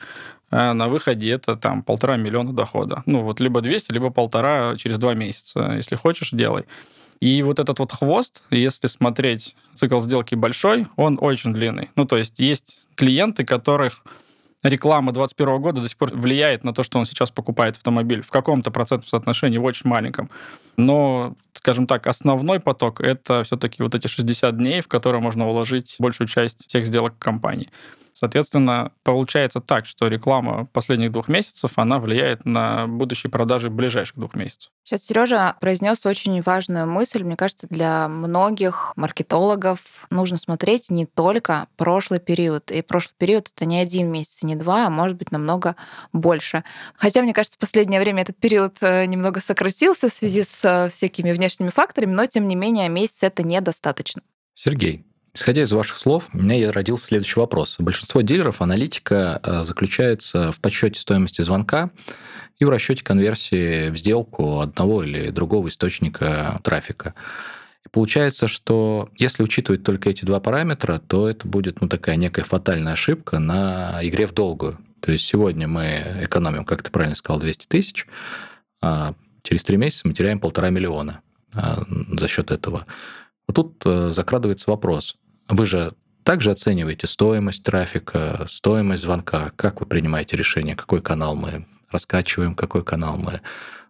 а 0.50 0.72
на 0.72 0.88
выходе 0.88 1.30
это 1.30 1.56
там 1.56 1.82
полтора 1.82 2.16
миллиона 2.16 2.54
дохода. 2.54 3.02
Ну 3.04 3.20
вот 3.20 3.38
либо 3.38 3.60
200, 3.60 3.92
либо 3.92 4.08
полтора 4.08 4.78
через 4.78 4.96
два 4.96 5.12
месяца. 5.12 5.74
Если 5.76 5.94
хочешь, 5.94 6.30
делай. 6.30 6.64
И 7.22 7.40
вот 7.44 7.60
этот 7.60 7.78
вот 7.78 7.92
хвост, 7.92 8.42
если 8.50 8.88
смотреть 8.88 9.54
цикл 9.74 10.00
сделки 10.00 10.34
большой, 10.34 10.88
он 10.96 11.18
очень 11.20 11.52
длинный. 11.52 11.88
Ну, 11.94 12.04
то 12.04 12.16
есть 12.16 12.40
есть 12.40 12.80
клиенты, 12.96 13.44
которых 13.44 14.04
реклама 14.64 15.12
2021 15.12 15.62
года 15.62 15.80
до 15.82 15.88
сих 15.88 15.96
пор 15.98 16.10
влияет 16.12 16.64
на 16.64 16.74
то, 16.74 16.82
что 16.82 16.98
он 16.98 17.06
сейчас 17.06 17.30
покупает 17.30 17.76
автомобиль 17.76 18.22
в 18.22 18.30
каком-то 18.30 18.72
процентном 18.72 19.06
соотношении, 19.06 19.58
в 19.58 19.62
очень 19.62 19.88
маленьком. 19.88 20.30
Но, 20.76 21.36
скажем 21.52 21.86
так, 21.86 22.08
основной 22.08 22.58
поток— 22.58 23.00
это 23.02 23.44
все-таки 23.44 23.84
вот 23.84 23.94
эти 23.94 24.08
60 24.08 24.56
дней, 24.56 24.80
в 24.80 24.88
которые 24.88 25.22
можно 25.22 25.48
уложить 25.48 25.94
большую 26.00 26.26
часть 26.26 26.66
всех 26.66 26.86
сделок 26.88 27.16
компании. 27.20 27.70
Соответственно, 28.22 28.92
получается 29.02 29.60
так, 29.60 29.84
что 29.84 30.06
реклама 30.06 30.66
последних 30.72 31.10
двух 31.10 31.26
месяцев, 31.26 31.72
она 31.74 31.98
влияет 31.98 32.44
на 32.44 32.86
будущие 32.86 33.32
продажи 33.32 33.68
ближайших 33.68 34.14
двух 34.14 34.36
месяцев. 34.36 34.70
Сейчас 34.84 35.02
Сережа 35.02 35.56
произнес 35.60 36.06
очень 36.06 36.40
важную 36.40 36.86
мысль. 36.86 37.24
Мне 37.24 37.34
кажется, 37.34 37.66
для 37.68 38.06
многих 38.06 38.92
маркетологов 38.94 40.06
нужно 40.10 40.38
смотреть 40.38 40.88
не 40.88 41.04
только 41.04 41.66
прошлый 41.76 42.20
период. 42.20 42.70
И 42.70 42.82
прошлый 42.82 43.16
период 43.18 43.50
это 43.56 43.64
не 43.64 43.80
один 43.80 44.12
месяц, 44.12 44.44
не 44.44 44.54
два, 44.54 44.86
а 44.86 44.90
может 44.90 45.16
быть 45.16 45.32
намного 45.32 45.74
больше. 46.12 46.62
Хотя, 46.94 47.22
мне 47.22 47.34
кажется, 47.34 47.56
в 47.56 47.60
последнее 47.60 47.98
время 47.98 48.22
этот 48.22 48.36
период 48.36 48.76
э, 48.82 49.04
немного 49.06 49.40
сократился 49.40 50.08
в 50.08 50.12
связи 50.12 50.44
с 50.44 50.64
э, 50.64 50.90
всякими 50.90 51.32
внешними 51.32 51.70
факторами, 51.70 52.12
но 52.12 52.26
тем 52.26 52.46
не 52.46 52.54
менее 52.54 52.88
месяц 52.88 53.24
это 53.24 53.42
недостаточно. 53.42 54.22
Сергей, 54.54 55.04
Исходя 55.34 55.62
из 55.62 55.72
ваших 55.72 55.96
слов, 55.96 56.28
у 56.34 56.38
меня 56.38 56.70
родился 56.70 57.06
следующий 57.06 57.40
вопрос. 57.40 57.76
Большинство 57.78 58.20
дилеров 58.20 58.60
аналитика 58.60 59.40
э, 59.42 59.64
заключается 59.64 60.52
в 60.52 60.60
подсчете 60.60 61.00
стоимости 61.00 61.40
звонка 61.40 61.90
и 62.58 62.66
в 62.66 62.68
расчете 62.68 63.02
конверсии 63.02 63.88
в 63.88 63.96
сделку 63.96 64.60
одного 64.60 65.02
или 65.02 65.30
другого 65.30 65.68
источника 65.68 66.60
трафика. 66.62 67.14
И 67.82 67.88
получается, 67.88 68.46
что 68.46 69.08
если 69.16 69.42
учитывать 69.42 69.82
только 69.84 70.10
эти 70.10 70.26
два 70.26 70.38
параметра, 70.38 70.98
то 70.98 71.26
это 71.26 71.48
будет 71.48 71.80
ну, 71.80 71.88
такая 71.88 72.16
некая 72.16 72.44
фатальная 72.44 72.92
ошибка 72.92 73.38
на 73.38 74.00
игре 74.02 74.26
в 74.26 74.34
долгую. 74.34 74.78
То 75.00 75.12
есть 75.12 75.24
сегодня 75.24 75.66
мы 75.66 76.04
экономим, 76.20 76.66
как 76.66 76.82
ты 76.82 76.90
правильно 76.90 77.16
сказал, 77.16 77.40
200 77.40 77.66
тысяч, 77.68 78.06
а 78.82 79.14
через 79.42 79.64
три 79.64 79.78
месяца 79.78 80.06
мы 80.06 80.12
теряем 80.12 80.40
полтора 80.40 80.68
миллиона 80.68 81.22
а, 81.54 81.82
за 82.18 82.28
счет 82.28 82.50
этого. 82.50 82.84
Вот 83.48 83.54
тут 83.56 83.82
э, 83.84 84.10
закрадывается 84.10 84.70
вопрос. 84.70 85.16
Вы 85.48 85.66
же 85.66 85.92
также 86.24 86.50
оцениваете 86.50 87.06
стоимость 87.06 87.62
трафика, 87.64 88.46
стоимость 88.48 89.02
звонка. 89.02 89.52
Как 89.56 89.80
вы 89.80 89.86
принимаете 89.86 90.36
решение, 90.36 90.76
какой 90.76 91.02
канал 91.02 91.34
мы 91.34 91.66
раскачиваем, 91.90 92.54
какой 92.54 92.84
канал 92.84 93.16
мы 93.16 93.40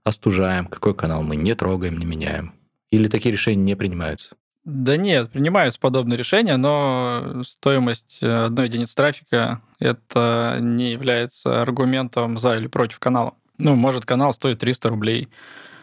остужаем, 0.02 0.66
какой 0.66 0.94
канал 0.94 1.22
мы 1.22 1.36
не 1.36 1.54
трогаем, 1.54 1.98
не 1.98 2.06
меняем? 2.06 2.54
Или 2.90 3.08
такие 3.08 3.32
решения 3.32 3.62
не 3.62 3.76
принимаются? 3.76 4.36
Да 4.64 4.96
нет, 4.96 5.30
принимаются 5.30 5.80
подобные 5.80 6.16
решения, 6.16 6.56
но 6.56 7.42
стоимость 7.44 8.22
одной 8.22 8.66
единицы 8.66 8.94
трафика 8.94 9.60
это 9.80 10.58
не 10.60 10.92
является 10.92 11.62
аргументом 11.62 12.38
за 12.38 12.56
или 12.56 12.68
против 12.68 13.00
канала. 13.00 13.34
Ну, 13.58 13.74
может, 13.74 14.06
канал 14.06 14.32
стоит 14.32 14.60
300 14.60 14.88
рублей, 14.88 15.28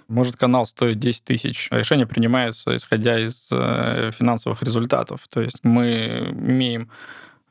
может 0.09 0.35
канал 0.35 0.65
стоит 0.65 0.99
10 0.99 1.23
тысяч. 1.23 1.67
Решения 1.71 2.05
принимаются 2.05 2.75
исходя 2.75 3.19
из 3.19 3.47
э, 3.51 4.11
финансовых 4.13 4.61
результатов. 4.63 5.21
То 5.29 5.41
есть 5.41 5.59
мы 5.63 6.29
имеем 6.31 6.89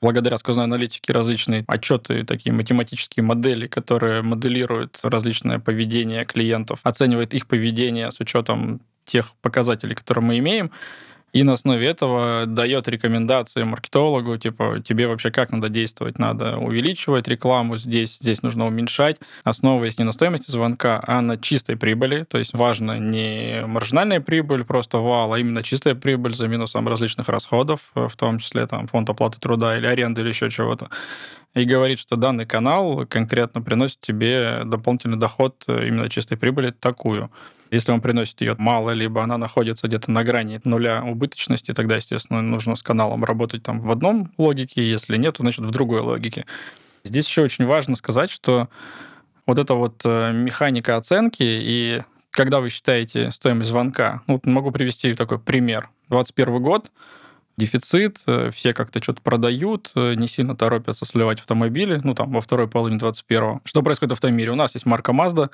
благодаря 0.01 0.37
сквозной 0.39 0.65
аналитике 0.65 1.13
различные 1.13 1.65
отчеты, 1.67 2.25
такие 2.25 2.53
математические 2.53 3.25
модели, 3.25 3.67
которые 3.67 4.23
моделируют 4.23 4.99
различное 5.03 5.59
поведение 5.59 6.25
клиентов, 6.25 6.81
оценивает 6.83 7.35
их 7.35 7.47
поведение 7.47 8.11
с 8.13 8.21
учетом 8.21 8.81
тех 9.05 9.33
показателей, 9.41 9.95
которые 9.95 10.25
мы 10.25 10.39
имеем, 10.39 10.71
и 11.33 11.43
на 11.43 11.53
основе 11.53 11.87
этого 11.87 12.47
дает 12.47 12.89
рекомендации 12.89 13.63
маркетологу, 13.63 14.37
типа, 14.39 14.83
тебе 14.87 15.07
вообще 15.09 15.31
как 15.31 15.53
надо 15.53 15.69
действовать? 15.69 16.19
Надо 16.19 16.57
увеличивать 16.57 17.29
рекламу 17.29 17.77
здесь, 17.77 18.17
здесь 18.17 18.43
нужно 18.43 18.67
уменьшать, 18.67 19.19
основываясь 19.45 19.99
не 19.99 20.05
на 20.05 20.13
стоимости 20.13 20.51
звонка, 20.51 21.03
а 21.07 21.21
на 21.21 21.37
чистой 21.37 21.77
прибыли. 21.77 22.25
То 22.25 22.39
есть 22.39 22.55
важно 22.55 22.99
не 22.99 23.65
маржинальная 23.67 24.21
прибыль, 24.21 24.65
просто 24.65 24.99
вал, 24.99 25.35
а 25.35 25.39
именно 25.39 25.63
чистая 25.63 25.95
прибыль 25.95 26.35
за 26.35 26.49
минусом 26.49 26.89
различных 26.89 27.29
расходов, 27.29 27.81
в 27.95 28.17
том 28.17 28.39
числе 28.39 28.67
там 28.67 28.89
фонд 28.89 29.11
оплаты 29.11 29.39
труда 29.39 29.77
или 29.77 29.87
аренды 29.87 30.23
или 30.23 30.29
еще 30.29 30.51
чего-то 30.51 30.89
и 31.55 31.65
говорит, 31.65 31.99
что 31.99 32.17
данный 32.17 32.47
канал 32.47 33.07
конкретно 33.07 33.63
приносит 33.63 34.01
тебе 34.01 34.63
дополнительный 34.65 35.19
доход 35.19 35.65
именно 35.67 36.09
чистой 36.09 36.37
прибыли 36.37 36.71
такую. 36.71 37.31
Если 37.71 37.93
он 37.93 38.01
приносит 38.01 38.41
ее 38.41 38.55
мало, 38.59 38.91
либо 38.91 39.23
она 39.23 39.37
находится 39.39 39.89
где-то 39.89 40.11
на 40.11 40.25
грани 40.25 40.61
нуля 40.65 41.03
убыточности, 41.05 41.75
тогда, 41.75 41.97
естественно, 41.97 42.41
нужно 42.41 42.77
с 42.77 42.83
каналом 42.83 43.25
работать 43.25 43.63
там 43.63 43.81
в 43.81 43.91
одном 43.91 44.33
логике, 44.39 44.89
если 44.89 45.17
нет, 45.17 45.37
то, 45.37 45.43
значит, 45.43 45.65
в 45.65 45.71
другой 45.71 46.01
логике. 46.01 46.47
Здесь 47.05 47.27
еще 47.27 47.43
очень 47.43 47.67
важно 47.67 47.97
сказать, 47.97 48.31
что 48.31 48.69
вот 49.47 49.59
эта 49.59 49.75
вот 49.75 50.03
э, 50.05 50.33
механика 50.33 50.97
оценки 50.97 51.43
и 51.43 52.03
когда 52.31 52.61
вы 52.61 52.69
считаете 52.69 53.31
стоимость 53.31 53.71
звонка, 53.71 54.23
ну, 54.27 54.35
вот 54.35 54.47
могу 54.47 54.71
привести 54.71 55.15
такой 55.15 55.39
пример. 55.39 55.91
21 56.09 56.63
год, 56.63 56.91
дефицит, 57.57 58.19
э, 58.27 58.51
все 58.55 58.73
как-то 58.75 59.03
что-то 59.03 59.23
продают, 59.23 59.91
э, 59.95 60.15
не 60.15 60.29
сильно 60.29 60.57
торопятся 60.57 61.05
сливать 61.07 61.41
автомобили, 61.41 62.01
ну, 62.05 62.15
там, 62.15 62.33
во 62.33 62.41
второй 62.41 62.69
половине 62.69 62.99
21 62.99 63.61
Что 63.65 63.83
происходит 63.83 64.13
в 64.13 64.15
автомире? 64.15 64.53
У 64.53 64.55
нас 64.55 64.75
есть 64.75 64.87
марка 64.87 65.13
Mazda, 65.13 65.51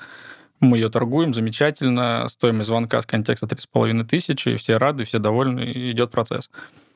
мы 0.59 0.77
ее 0.77 0.89
торгуем 0.89 1.33
замечательно, 1.33 2.27
стоимость 2.29 2.67
звонка 2.67 3.01
с 3.01 3.05
контекста 3.05 3.45
3,5 3.45 4.03
тысячи, 4.05 4.55
все 4.57 4.77
рады, 4.77 5.05
все 5.05 5.19
довольны, 5.19 5.71
идет 5.91 6.11
процесс. 6.11 6.49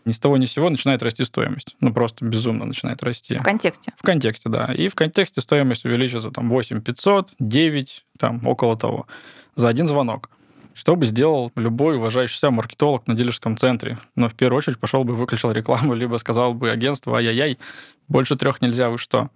Ни 0.05 0.11
с 0.11 0.19
того 0.19 0.37
ни 0.37 0.45
с 0.45 0.51
сего 0.53 0.69
начинает 0.69 1.03
расти 1.03 1.25
стоимость. 1.25 1.75
Ну, 1.81 1.93
просто 1.93 2.25
безумно 2.25 2.65
начинает 2.65 3.03
расти. 3.03 3.35
В 3.35 3.43
контексте? 3.43 3.91
В 3.97 4.01
контексте, 4.01 4.49
да. 4.49 4.73
И 4.73 4.87
в 4.87 4.95
контексте 4.95 5.41
стоимость 5.41 5.85
увеличивается 5.85 6.31
там 6.31 6.49
8 6.49 6.81
500, 6.81 7.33
9, 7.37 8.05
там 8.17 8.47
около 8.47 8.77
того, 8.77 9.07
за 9.55 9.67
один 9.67 9.87
звонок. 9.87 10.29
Что 10.73 10.95
бы 10.95 11.05
сделал 11.05 11.51
любой 11.55 11.97
уважающий 11.97 12.37
себя 12.37 12.51
маркетолог 12.51 13.05
на 13.07 13.13
дилерском 13.13 13.57
центре? 13.57 13.99
Но 14.15 14.29
в 14.29 14.33
первую 14.33 14.59
очередь 14.59 14.79
пошел 14.79 15.03
бы 15.03 15.13
выключил 15.13 15.51
рекламу, 15.51 15.93
либо 15.95 16.15
сказал 16.17 16.53
бы 16.53 16.69
агентству, 16.69 17.13
ай-яй-яй, 17.13 17.59
больше 18.07 18.37
трех 18.37 18.61
нельзя, 18.61 18.89
вы 18.89 18.97
что? 18.97 19.29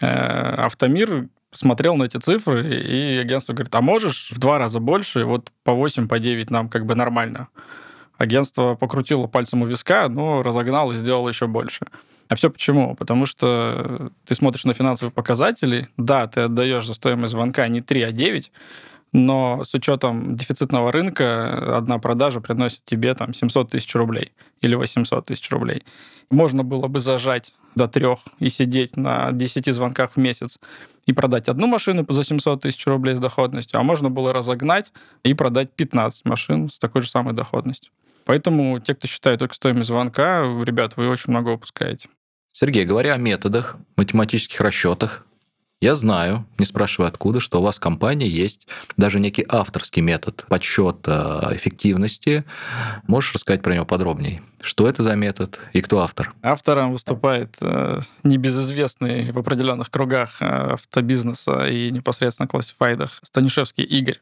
Э, 0.00 0.06
Автомир 0.06 1.28
смотрел 1.50 1.96
на 1.96 2.04
эти 2.04 2.18
цифры, 2.18 2.74
и 2.74 3.18
агентство 3.18 3.52
говорит, 3.52 3.74
а 3.74 3.80
можешь 3.80 4.30
в 4.30 4.38
два 4.38 4.58
раза 4.58 4.80
больше, 4.80 5.24
вот 5.24 5.52
по 5.64 5.72
8, 5.72 6.08
по 6.08 6.18
9 6.18 6.50
нам 6.50 6.68
как 6.68 6.86
бы 6.86 6.94
нормально. 6.94 7.48
Агентство 8.18 8.74
покрутило 8.74 9.26
пальцем 9.26 9.62
у 9.62 9.66
виска, 9.66 10.08
но 10.08 10.42
разогнал 10.42 10.90
и 10.90 10.96
сделал 10.96 11.28
еще 11.28 11.46
больше. 11.46 11.86
А 12.28 12.36
все 12.36 12.50
почему? 12.50 12.94
Потому 12.94 13.24
что 13.24 14.10
ты 14.26 14.34
смотришь 14.34 14.64
на 14.64 14.74
финансовые 14.74 15.12
показатели, 15.12 15.88
да, 15.96 16.26
ты 16.26 16.42
отдаешь 16.42 16.86
за 16.86 16.94
стоимость 16.94 17.32
звонка 17.32 17.66
не 17.68 17.80
3, 17.80 18.02
а 18.02 18.12
9, 18.12 18.52
но 19.12 19.64
с 19.64 19.72
учетом 19.72 20.36
дефицитного 20.36 20.92
рынка 20.92 21.76
одна 21.76 21.98
продажа 21.98 22.40
приносит 22.40 22.84
тебе 22.84 23.14
там 23.14 23.32
700 23.32 23.70
тысяч 23.70 23.94
рублей 23.94 24.32
или 24.60 24.74
800 24.74 25.26
тысяч 25.26 25.50
рублей. 25.50 25.84
Можно 26.30 26.64
было 26.64 26.88
бы 26.88 27.00
зажать 27.00 27.54
до 27.74 27.88
трех 27.88 28.20
и 28.38 28.48
сидеть 28.48 28.96
на 28.96 29.32
10 29.32 29.74
звонках 29.74 30.12
в 30.14 30.16
месяц 30.16 30.58
и 31.06 31.12
продать 31.12 31.48
одну 31.48 31.66
машину 31.66 32.06
за 32.08 32.24
700 32.24 32.62
тысяч 32.62 32.86
рублей 32.86 33.14
с 33.14 33.18
доходностью, 33.18 33.80
а 33.80 33.82
можно 33.82 34.10
было 34.10 34.32
разогнать 34.32 34.92
и 35.22 35.34
продать 35.34 35.72
15 35.72 36.24
машин 36.24 36.68
с 36.68 36.78
такой 36.78 37.02
же 37.02 37.08
самой 37.08 37.34
доходностью. 37.34 37.92
Поэтому 38.24 38.78
те, 38.80 38.94
кто 38.94 39.06
считает 39.08 39.38
только 39.38 39.54
стоимость 39.54 39.88
звонка, 39.88 40.42
ребят, 40.62 40.94
вы 40.96 41.08
очень 41.08 41.30
много 41.30 41.50
упускаете. 41.50 42.08
Сергей, 42.52 42.84
говоря 42.84 43.14
о 43.14 43.16
методах, 43.16 43.76
математических 43.96 44.60
расчетах, 44.60 45.24
я 45.80 45.94
знаю, 45.94 46.44
не 46.58 46.64
спрашивая 46.64 47.08
откуда, 47.08 47.38
что 47.40 47.60
у 47.60 47.62
вас 47.62 47.76
в 47.76 47.80
компании 47.80 48.28
есть 48.28 48.66
даже 48.96 49.20
некий 49.20 49.44
авторский 49.48 50.00
метод 50.00 50.44
подсчета 50.48 51.50
эффективности. 51.52 52.44
Можешь 53.06 53.34
рассказать 53.34 53.62
про 53.62 53.74
него 53.74 53.84
подробнее? 53.84 54.42
Что 54.60 54.88
это 54.88 55.04
за 55.04 55.14
метод 55.14 55.60
и 55.72 55.80
кто 55.80 56.00
автор? 56.00 56.34
Автором 56.42 56.92
выступает 56.92 57.54
э, 57.60 58.00
небезызвестный 58.24 59.30
в 59.30 59.38
определенных 59.38 59.90
кругах 59.90 60.42
э, 60.42 60.72
автобизнеса 60.72 61.68
и 61.68 61.92
непосредственно 61.92 62.48
классифайдах 62.48 63.20
Станишевский 63.22 63.84
Игорь. 63.84 64.18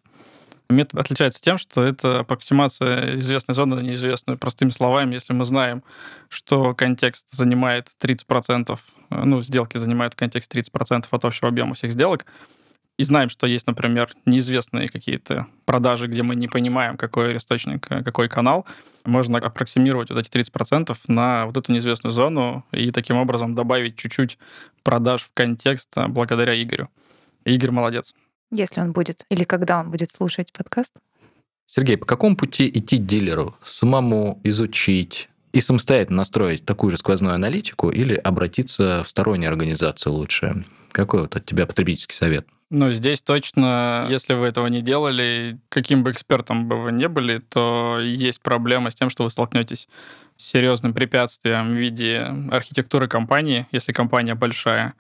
Метод 0.69 1.01
отличается 1.01 1.41
тем, 1.41 1.59
что 1.59 1.85
это 1.85 2.21
аппроксимация 2.21 3.21
известной 3.21 3.55
зоны 3.55 3.77
на 3.77 3.81
неизвестную. 3.81 4.37
Простыми 4.37 4.71
словами, 4.71 5.15
если 5.15 5.33
мы 5.33 5.45
знаем, 5.45 5.85
что 6.29 6.75
контекст 6.75 7.29
занимает 7.31 7.91
30%, 8.01 8.81
э, 9.11 9.25
ну, 9.25 9.41
сделки 9.43 9.79
занимают 9.79 10.17
контекст 10.17 10.53
30% 10.53 11.07
от 11.11 11.25
общего 11.25 11.49
объема 11.49 11.75
всех 11.75 11.93
сделок, 11.93 12.27
и 12.99 13.05
знаем, 13.05 13.29
что 13.29 13.47
есть, 13.47 13.67
например, 13.67 14.13
неизвестные 14.25 14.89
какие-то 14.89 15.47
продажи, 15.67 16.09
где 16.09 16.23
мы 16.23 16.35
не 16.35 16.49
понимаем, 16.49 16.97
какой 16.97 17.37
источник, 17.37 17.87
э, 17.91 18.03
какой 18.03 18.29
канал, 18.29 18.67
можно 19.05 19.39
аппроксимировать 19.39 20.11
вот 20.11 20.19
эти 20.19 20.29
30% 20.31 20.97
на 21.07 21.47
вот 21.47 21.57
эту 21.57 21.71
неизвестную 21.71 22.13
зону 22.13 22.65
и 22.73 22.91
таким 22.91 23.19
образом 23.19 23.55
добавить 23.55 23.97
чуть-чуть 23.97 24.39
продаж 24.83 25.23
в 25.23 25.33
контекст 25.33 25.91
э, 25.95 26.09
благодаря 26.09 26.61
Игорю. 26.61 26.89
Игорь 27.45 27.71
молодец. 27.71 28.15
Если 28.51 28.81
он 28.81 28.93
будет, 28.93 29.25
или 29.29 29.45
когда 29.45 29.81
он 29.81 29.91
будет 29.91 30.11
слушать 30.11 30.53
подкаст. 30.53 30.95
Сергей, 31.67 31.97
по 31.97 32.07
какому 32.07 32.37
пути 32.37 32.71
идти 32.73 32.97
дилеру? 32.97 33.57
Самому 33.63 34.41
изучить 34.45 35.29
и 35.53 35.61
самостоятельно 35.61 36.19
настроить 36.19 36.65
такую 36.65 36.93
же 36.93 36.97
сквозную 36.97 37.35
аналитику 37.35 37.91
или 37.91 38.15
обратиться 38.15 39.03
в 39.03 39.09
стороннюю 39.09 39.51
организацию 39.51 40.13
лучше? 40.13 40.65
Какой 40.93 41.23
вот 41.23 41.35
от 41.35 41.45
тебя 41.45 41.67
потребительский 41.67 42.15
совет? 42.15 42.47
Ну, 42.69 42.93
здесь 42.93 43.23
точно, 43.23 44.07
если 44.11 44.35
вы 44.35 44.47
этого 44.47 44.67
не 44.67 44.83
делали, 44.83 45.59
каким 45.69 46.03
бы 46.03 46.11
экспертом 46.11 46.67
бы 46.69 46.83
вы 46.83 46.93
не 46.93 47.09
были, 47.09 47.39
то 47.39 48.01
есть 48.01 48.41
проблема 48.41 48.91
с 48.91 48.97
тем, 48.97 49.09
что 49.09 49.23
вы 49.23 49.31
столкнетесь 49.31 49.89
с 50.37 50.45
серьезным 50.45 50.93
препятствием 50.93 51.71
в 51.71 51.75
виде 51.75 52.27
архитектуры 52.51 53.07
компании, 53.07 53.67
если 53.71 53.93
компания 53.93 54.35
большая, 54.35 54.95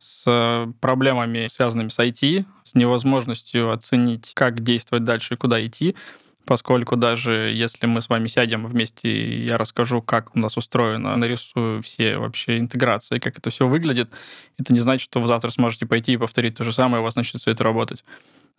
с 0.00 0.72
проблемами, 0.80 1.48
связанными 1.48 1.90
с 1.90 1.98
IT, 1.98 2.46
с 2.64 2.74
невозможностью 2.74 3.70
оценить, 3.70 4.32
как 4.34 4.60
действовать 4.60 5.04
дальше 5.04 5.34
и 5.34 5.36
куда 5.36 5.64
идти, 5.64 5.94
поскольку 6.46 6.96
даже 6.96 7.52
если 7.54 7.86
мы 7.86 8.00
с 8.00 8.08
вами 8.08 8.26
сядем 8.26 8.66
вместе, 8.66 9.44
я 9.44 9.58
расскажу, 9.58 10.00
как 10.00 10.34
у 10.34 10.38
нас 10.38 10.56
устроено, 10.56 11.14
нарисую 11.16 11.82
все 11.82 12.16
вообще 12.16 12.58
интеграции, 12.58 13.18
как 13.18 13.38
это 13.38 13.50
все 13.50 13.68
выглядит, 13.68 14.10
это 14.58 14.72
не 14.72 14.80
значит, 14.80 15.04
что 15.04 15.20
вы 15.20 15.28
завтра 15.28 15.50
сможете 15.50 15.84
пойти 15.84 16.14
и 16.14 16.16
повторить 16.16 16.56
то 16.56 16.64
же 16.64 16.72
самое, 16.72 17.02
у 17.02 17.04
вас 17.04 17.14
начнет 17.14 17.42
все 17.42 17.50
это 17.50 17.62
работать. 17.62 18.02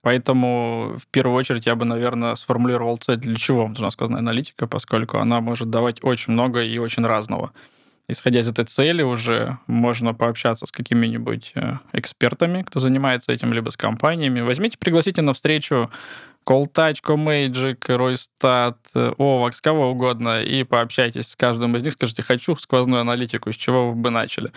Поэтому 0.04 0.98
в 1.02 1.08
первую 1.08 1.36
очередь 1.36 1.66
я 1.66 1.76
бы, 1.76 1.86
наверное, 1.86 2.36
сформулировал 2.36 2.98
цель, 2.98 3.18
для 3.18 3.36
чего 3.36 3.68
нужна 3.68 3.90
сквозная 3.90 4.20
аналитика, 4.20 4.68
поскольку 4.68 5.18
она 5.18 5.42
может 5.42 5.72
давать 5.72 6.04
очень 6.04 6.34
много 6.34 6.64
и 6.64 6.78
очень 6.78 7.06
разного 7.06 7.52
исходя 8.12 8.40
из 8.40 8.50
этой 8.50 8.66
цели 8.66 9.02
уже 9.02 9.58
можно 9.68 10.14
пообщаться 10.14 10.66
с 10.66 10.72
какими-нибудь 10.72 11.52
э, 11.56 11.74
экспертами, 11.94 12.64
кто 12.64 12.80
занимается 12.80 13.32
этим, 13.32 13.54
либо 13.54 13.70
с 13.70 13.78
компаниями. 13.78 14.42
Возьмите, 14.42 14.78
пригласите 14.78 15.22
на 15.22 15.34
встречу 15.34 15.90
Calltouch, 16.46 16.98
Comagic, 17.06 17.80
Roystat, 17.80 18.78
Ovax, 18.94 19.54
кого 19.62 19.92
угодно, 19.92 20.42
и 20.42 20.64
пообщайтесь 20.64 21.30
с 21.30 21.36
каждым 21.36 21.76
из 21.76 21.84
них, 21.84 21.94
скажите, 21.94 22.24
хочу 22.24 22.56
сквозную 22.58 23.02
аналитику, 23.02 23.52
с 23.52 23.56
чего 23.56 23.90
вы 23.90 23.96
бы 23.96 24.10
начали. 24.10 24.52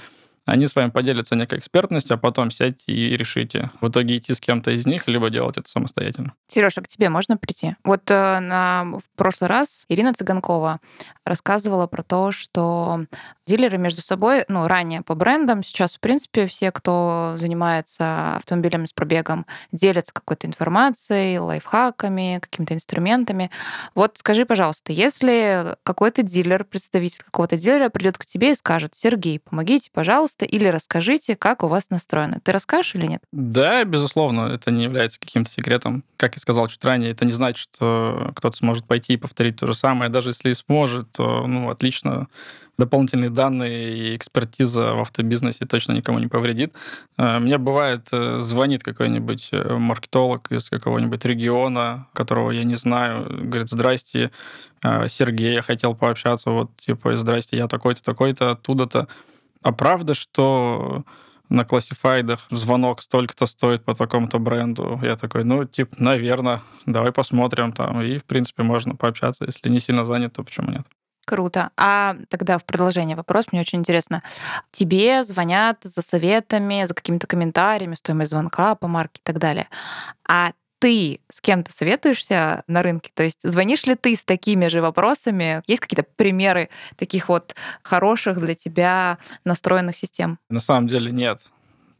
Они 0.46 0.66
с 0.66 0.74
вами 0.74 0.90
поделятся 0.90 1.36
некой 1.36 1.58
экспертностью, 1.58 2.14
а 2.14 2.18
потом 2.18 2.50
сядьте 2.50 2.92
и 2.92 3.16
решите. 3.16 3.70
В 3.80 3.88
итоге 3.88 4.18
идти 4.18 4.34
с 4.34 4.40
кем-то 4.40 4.72
из 4.72 4.84
них, 4.86 5.08
либо 5.08 5.30
делать 5.30 5.56
это 5.56 5.68
самостоятельно. 5.68 6.34
Сережа, 6.48 6.82
к 6.82 6.88
тебе 6.88 7.08
можно 7.08 7.36
прийти? 7.38 7.76
Вот 7.82 8.10
э, 8.10 8.40
на, 8.40 8.84
в 8.84 9.16
прошлый 9.16 9.48
раз 9.48 9.86
Ирина 9.88 10.12
Цыганкова 10.12 10.80
рассказывала 11.24 11.86
про 11.86 12.02
то, 12.02 12.30
что 12.30 13.06
дилеры 13.46 13.78
между 13.78 14.02
собой, 14.02 14.44
ну, 14.48 14.66
ранее 14.66 15.02
по 15.02 15.14
брендам, 15.14 15.62
сейчас, 15.62 15.96
в 15.96 16.00
принципе, 16.00 16.46
все, 16.46 16.70
кто 16.72 17.36
занимается 17.38 18.36
автомобилями 18.36 18.84
с 18.84 18.92
пробегом, 18.92 19.46
делятся 19.72 20.12
какой-то 20.12 20.46
информацией, 20.46 21.38
лайфхаками, 21.38 22.38
какими-то 22.40 22.74
инструментами. 22.74 23.50
Вот 23.94 24.18
скажи, 24.18 24.44
пожалуйста, 24.44 24.92
если 24.92 25.76
какой-то 25.84 26.22
дилер, 26.22 26.64
представитель 26.64 27.22
какого-то 27.24 27.56
дилера 27.56 27.88
придет 27.88 28.18
к 28.18 28.26
тебе 28.26 28.52
и 28.52 28.54
скажет, 28.54 28.94
Сергей, 28.94 29.40
помогите, 29.40 29.90
пожалуйста, 29.92 30.33
пожалуйста, 30.34 30.44
или 30.44 30.66
расскажите, 30.66 31.36
как 31.36 31.62
у 31.62 31.68
вас 31.68 31.90
настроено. 31.90 32.40
Ты 32.42 32.52
расскажешь 32.52 32.94
или 32.94 33.06
нет? 33.06 33.22
Да, 33.32 33.84
безусловно, 33.84 34.52
это 34.52 34.70
не 34.70 34.84
является 34.84 35.20
каким-то 35.20 35.50
секретом. 35.50 36.04
Как 36.16 36.34
я 36.34 36.40
сказал 36.40 36.68
чуть 36.68 36.84
ранее, 36.84 37.10
это 37.10 37.24
не 37.24 37.32
значит, 37.32 37.58
что 37.58 38.32
кто-то 38.34 38.56
сможет 38.56 38.84
пойти 38.84 39.14
и 39.14 39.16
повторить 39.16 39.56
то 39.56 39.66
же 39.66 39.74
самое. 39.74 40.10
Даже 40.10 40.30
если 40.30 40.50
и 40.50 40.54
сможет, 40.54 41.10
то, 41.12 41.46
ну, 41.46 41.70
отлично, 41.70 42.26
дополнительные 42.78 43.30
данные 43.30 43.96
и 43.96 44.16
экспертиза 44.16 44.94
в 44.94 45.00
автобизнесе 45.00 45.64
точно 45.64 45.92
никому 45.92 46.18
не 46.18 46.26
повредит. 46.26 46.72
Э, 47.16 47.38
мне 47.38 47.56
бывает, 47.58 48.08
э, 48.10 48.40
звонит 48.40 48.82
какой-нибудь 48.82 49.50
э, 49.52 49.76
маркетолог 49.78 50.50
из 50.50 50.70
какого-нибудь 50.70 51.24
региона, 51.24 52.06
которого 52.12 52.50
я 52.50 52.64
не 52.64 52.74
знаю, 52.76 53.26
говорит, 53.48 53.68
здрасте, 53.68 54.30
Сергей, 55.08 55.54
я 55.54 55.62
хотел 55.62 55.94
пообщаться, 55.94 56.50
вот, 56.50 56.76
типа, 56.76 57.16
здрасте, 57.16 57.56
я 57.56 57.68
такой-то, 57.68 58.02
такой-то, 58.02 58.50
оттуда-то. 58.50 59.08
А 59.64 59.72
правда, 59.72 60.12
что 60.14 61.04
на 61.48 61.64
классифайдах 61.64 62.46
звонок 62.50 63.02
столько-то 63.02 63.46
стоит 63.46 63.84
по 63.84 63.94
такому-то 63.94 64.38
бренду. 64.38 65.00
Я 65.02 65.16
такой, 65.16 65.44
ну, 65.44 65.64
типа, 65.64 65.96
наверное, 65.98 66.60
давай 66.84 67.12
посмотрим 67.12 67.72
там. 67.72 68.02
И, 68.02 68.18
в 68.18 68.24
принципе, 68.24 68.62
можно 68.62 68.94
пообщаться. 68.94 69.44
Если 69.46 69.70
не 69.70 69.80
сильно 69.80 70.04
занят, 70.04 70.34
то 70.34 70.44
почему 70.44 70.70
нет? 70.70 70.86
Круто. 71.26 71.70
А 71.78 72.16
тогда 72.28 72.58
в 72.58 72.64
продолжение 72.66 73.16
вопрос, 73.16 73.46
мне 73.50 73.62
очень 73.62 73.78
интересно. 73.78 74.22
Тебе 74.70 75.24
звонят 75.24 75.78
за 75.82 76.02
советами, 76.02 76.84
за 76.84 76.92
какими-то 76.92 77.26
комментариями, 77.26 77.94
стоимость 77.94 78.32
звонка 78.32 78.74
по 78.74 78.86
марке 78.86 79.20
и 79.20 79.24
так 79.24 79.38
далее. 79.38 79.68
А 80.28 80.52
ты 80.78 81.20
с 81.30 81.40
кем-то 81.40 81.72
советуешься 81.72 82.62
на 82.66 82.82
рынке? 82.82 83.10
То 83.14 83.22
есть 83.22 83.40
звонишь 83.42 83.84
ли 83.84 83.94
ты 83.94 84.14
с 84.14 84.24
такими 84.24 84.68
же 84.68 84.82
вопросами? 84.82 85.62
Есть 85.66 85.80
какие-то 85.80 86.06
примеры 86.16 86.68
таких 86.96 87.28
вот 87.28 87.54
хороших 87.82 88.38
для 88.38 88.54
тебя 88.54 89.18
настроенных 89.44 89.96
систем? 89.96 90.38
На 90.50 90.60
самом 90.60 90.88
деле 90.88 91.10
нет. 91.10 91.40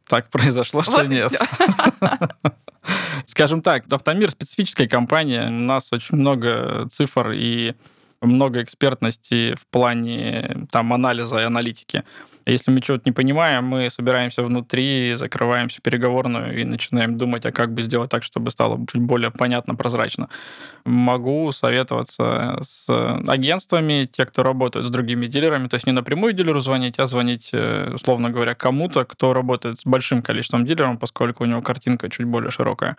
Так 0.07 0.29
произошло, 0.31 0.83
что 0.83 0.91
вот 0.91 1.07
нет. 1.07 1.31
Скажем 3.25 3.61
так, 3.61 3.85
Автомир 3.91 4.29
специфическая 4.29 4.87
компания. 4.87 5.47
У 5.47 5.51
нас 5.51 5.91
очень 5.91 6.17
много 6.17 6.87
цифр 6.91 7.31
и 7.31 7.73
много 8.21 8.61
экспертности 8.61 9.55
в 9.55 9.65
плане 9.67 10.67
там, 10.71 10.93
анализа 10.93 11.37
и 11.37 11.43
аналитики. 11.43 12.03
Если 12.45 12.69
мы 12.69 12.81
чего-то 12.81 13.03
не 13.05 13.11
понимаем, 13.11 13.65
мы 13.65 13.89
собираемся 13.89 14.43
внутри, 14.43 15.13
закрываемся 15.15 15.81
переговорную 15.81 16.61
и 16.61 16.63
начинаем 16.63 17.17
думать, 17.17 17.45
а 17.45 17.51
как 17.51 17.73
бы 17.73 17.81
сделать 17.81 18.11
так, 18.11 18.23
чтобы 18.23 18.51
стало 18.51 18.85
чуть 18.91 19.01
более 19.01 19.31
понятно, 19.31 19.73
прозрачно. 19.73 20.29
Могу 20.85 21.51
советоваться 21.51 22.59
с 22.61 22.87
агентствами, 23.27 24.07
те, 24.11 24.25
кто 24.25 24.43
работают 24.43 24.85
с 24.85 24.91
другими 24.91 25.25
дилерами, 25.25 25.67
то 25.67 25.75
есть 25.75 25.87
не 25.87 25.91
напрямую 25.91 26.33
дилеру 26.33 26.59
звонить, 26.59 26.99
а 26.99 27.07
звонить, 27.07 27.49
э, 27.51 27.93
условно 27.93 28.29
говоря, 28.29 28.53
кому-то, 28.53 29.05
кто 29.05 29.33
работает 29.33 29.79
с 29.79 29.85
большим 29.85 30.21
количеством 30.21 30.65
дилеров, 30.65 30.99
поскольку 30.99 31.43
у 31.43 31.47
него 31.47 31.63
картинка 31.63 32.09
чуть 32.09 32.27
более 32.27 32.51
широкая. 32.51 32.95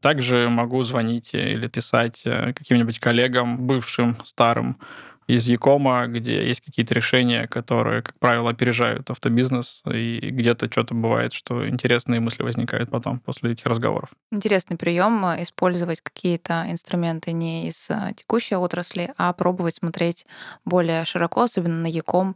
Также 0.00 0.48
могу 0.48 0.82
звонить 0.84 1.34
или 1.34 1.66
писать 1.66 2.22
э, 2.24 2.52
каким-нибудь 2.54 3.00
коллегам, 3.00 3.66
бывшим, 3.66 4.16
старым, 4.24 4.78
из 5.28 5.46
Якома, 5.46 6.06
где 6.06 6.48
есть 6.48 6.62
какие-то 6.62 6.94
решения, 6.94 7.46
которые, 7.46 8.02
как 8.02 8.18
правило, 8.18 8.50
опережают 8.50 9.10
автобизнес, 9.10 9.82
и 9.84 10.30
где-то 10.30 10.70
что-то 10.72 10.94
бывает, 10.94 11.34
что 11.34 11.68
интересные 11.68 12.18
мысли 12.18 12.42
возникают 12.42 12.90
потом 12.90 13.20
после 13.20 13.52
этих 13.52 13.66
разговоров. 13.66 14.08
Интересный 14.32 14.78
прием 14.78 15.24
э, 15.26 15.42
использовать 15.42 16.00
какие-то 16.00 16.64
инструменты 16.68 17.32
не 17.32 17.68
из 17.68 17.90
э, 17.90 18.14
текущей 18.16 18.56
отрасли, 18.56 19.12
а 19.18 19.34
пробовать 19.34 19.76
смотреть 19.76 20.26
более 20.64 21.04
широко, 21.04 21.42
особенно 21.42 21.76
на 21.76 21.88
Яком, 21.88 22.34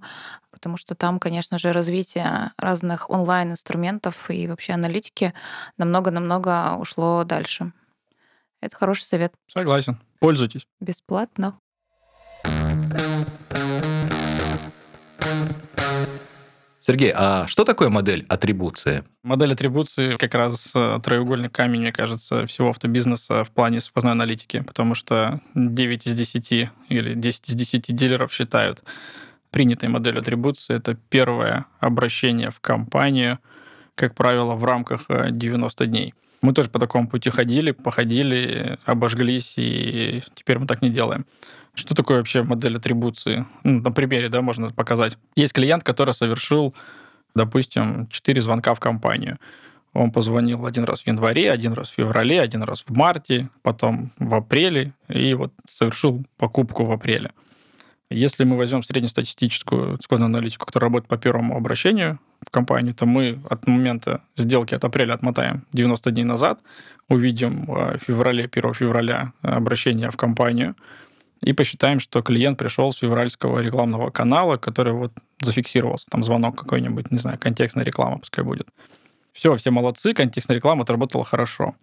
потому 0.50 0.76
что 0.76 0.94
там, 0.94 1.18
конечно 1.18 1.58
же, 1.58 1.72
развитие 1.72 2.52
разных 2.58 3.08
онлайн-инструментов 3.08 4.30
и 4.30 4.46
вообще 4.46 4.74
аналитики 4.74 5.32
намного-намного 5.78 6.76
ушло 6.78 7.24
дальше. 7.24 7.72
Это 8.60 8.76
хороший 8.76 9.04
совет. 9.04 9.32
Согласен. 9.48 9.98
Пользуйтесь. 10.20 10.66
Бесплатно. 10.78 11.58
Сергей, 16.84 17.12
а 17.14 17.46
что 17.46 17.64
такое 17.64 17.90
модель 17.90 18.26
атрибуции? 18.28 19.04
Модель 19.22 19.52
атрибуции 19.52 20.16
как 20.16 20.34
раз 20.34 20.72
э, 20.74 20.98
треугольный 21.04 21.48
камень, 21.48 21.82
мне 21.82 21.92
кажется, 21.92 22.44
всего 22.46 22.70
автобизнеса 22.70 23.44
в 23.44 23.52
плане 23.52 23.80
сквозной 23.80 24.12
аналитики, 24.12 24.64
потому 24.66 24.96
что 24.96 25.40
9 25.54 26.06
из 26.08 26.12
10 26.12 26.70
или 26.88 27.14
10 27.14 27.48
из 27.50 27.54
10 27.54 27.94
дилеров 27.94 28.32
считают 28.32 28.82
принятой 29.52 29.90
модель 29.90 30.18
атрибуции 30.18 30.74
это 30.74 30.94
первое 31.08 31.66
обращение 31.78 32.50
в 32.50 32.58
компанию, 32.58 33.38
как 33.94 34.16
правило, 34.16 34.56
в 34.56 34.64
рамках 34.64 35.02
90 35.08 35.84
э, 35.84 35.86
дней. 35.86 36.14
Мы 36.42 36.52
тоже 36.52 36.68
по 36.68 36.78
такому 36.80 37.08
пути 37.08 37.30
ходили, 37.30 37.70
походили, 37.70 38.78
обожглись, 38.84 39.54
и 39.56 40.22
теперь 40.34 40.58
мы 40.58 40.66
так 40.66 40.82
не 40.82 40.90
делаем. 40.90 41.24
Что 41.74 41.94
такое 41.94 42.18
вообще 42.18 42.42
модель 42.42 42.76
атрибуции? 42.76 43.46
Ну, 43.62 43.80
на 43.80 43.92
примере, 43.92 44.28
да, 44.28 44.42
можно 44.42 44.72
показать. 44.72 45.16
Есть 45.36 45.52
клиент, 45.52 45.84
который 45.84 46.14
совершил, 46.14 46.74
допустим, 47.34 48.08
4 48.08 48.42
звонка 48.42 48.74
в 48.74 48.80
компанию. 48.80 49.38
Он 49.94 50.10
позвонил 50.10 50.66
один 50.66 50.84
раз 50.84 51.02
в 51.02 51.06
январе, 51.06 51.52
один 51.52 51.74
раз 51.74 51.90
в 51.90 51.94
феврале, 51.94 52.40
один 52.40 52.62
раз 52.62 52.84
в 52.86 52.96
марте, 52.96 53.48
потом 53.62 54.10
в 54.18 54.34
апреле, 54.34 54.94
и 55.08 55.34
вот 55.34 55.52
совершил 55.66 56.24
покупку 56.38 56.84
в 56.84 56.92
апреле. 56.92 57.30
Если 58.12 58.44
мы 58.44 58.56
возьмем 58.56 58.82
среднестатистическую 58.82 59.98
сквозную 60.02 60.26
аналитику, 60.26 60.66
которая 60.66 60.88
работает 60.88 61.08
по 61.08 61.16
первому 61.16 61.56
обращению 61.56 62.18
в 62.46 62.50
компанию, 62.50 62.94
то 62.94 63.06
мы 63.06 63.40
от 63.48 63.66
момента 63.66 64.22
сделки 64.36 64.74
от 64.74 64.84
апреля 64.84 65.14
отмотаем 65.14 65.64
90 65.72 66.10
дней 66.10 66.24
назад, 66.24 66.60
увидим 67.08 67.66
в 67.66 67.98
феврале, 67.98 68.48
1 68.52 68.74
февраля 68.74 69.32
обращение 69.42 70.10
в 70.10 70.16
компанию, 70.16 70.74
и 71.42 71.52
посчитаем, 71.52 71.98
что 71.98 72.22
клиент 72.22 72.58
пришел 72.58 72.92
с 72.92 72.98
февральского 72.98 73.58
рекламного 73.60 74.10
канала, 74.10 74.56
который 74.56 74.92
вот 74.92 75.12
зафиксировался, 75.40 76.06
там 76.08 76.22
звонок 76.22 76.56
какой-нибудь, 76.58 77.10
не 77.10 77.18
знаю, 77.18 77.38
контекстная 77.38 77.84
реклама 77.84 78.18
пускай 78.18 78.44
будет. 78.44 78.68
Все, 79.32 79.56
все 79.56 79.70
молодцы, 79.70 80.14
контекстная 80.14 80.56
реклама 80.56 80.82
отработала 80.82 81.24
хорошо. 81.24 81.74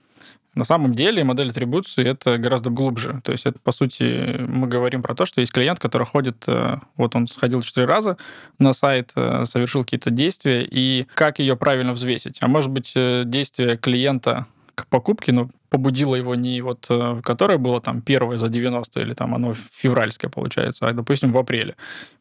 На 0.55 0.63
самом 0.63 0.95
деле 0.95 1.23
модель 1.23 1.51
атрибуции 1.51 2.05
это 2.05 2.37
гораздо 2.37 2.69
глубже. 2.69 3.21
То 3.23 3.31
есть 3.31 3.45
это, 3.45 3.59
по 3.59 3.71
сути, 3.71 4.35
мы 4.39 4.67
говорим 4.67 5.03
про 5.03 5.13
то, 5.13 5.25
что 5.25 5.41
есть 5.41 5.53
клиент, 5.53 5.79
который 5.79 6.07
ходит, 6.07 6.43
э, 6.47 6.77
вот 6.97 7.15
он 7.15 7.27
сходил 7.27 7.61
четыре 7.61 7.85
раза 7.85 8.17
на 8.57 8.73
сайт, 8.73 9.11
э, 9.15 9.45
совершил 9.45 9.83
какие-то 9.83 10.09
действия, 10.09 10.67
и 10.69 11.05
как 11.13 11.39
ее 11.39 11.55
правильно 11.55 11.93
взвесить. 11.93 12.39
А 12.41 12.47
может 12.47 12.71
быть, 12.71 12.93
э, 12.95 13.23
действие 13.25 13.77
клиента 13.77 14.47
к 14.83 14.87
покупке, 14.87 15.31
ну, 15.31 15.49
побудило 15.69 16.15
его 16.15 16.35
не 16.35 16.61
вот, 16.61 16.87
которое 17.23 17.57
было 17.57 17.81
там 17.81 18.01
первое 18.01 18.37
за 18.37 18.49
90 18.49 19.01
или 19.01 19.13
там 19.13 19.35
оно 19.35 19.53
февральское 19.73 20.29
получается, 20.29 20.87
а, 20.87 20.93
допустим, 20.93 21.31
в 21.31 21.37
апреле 21.37 21.75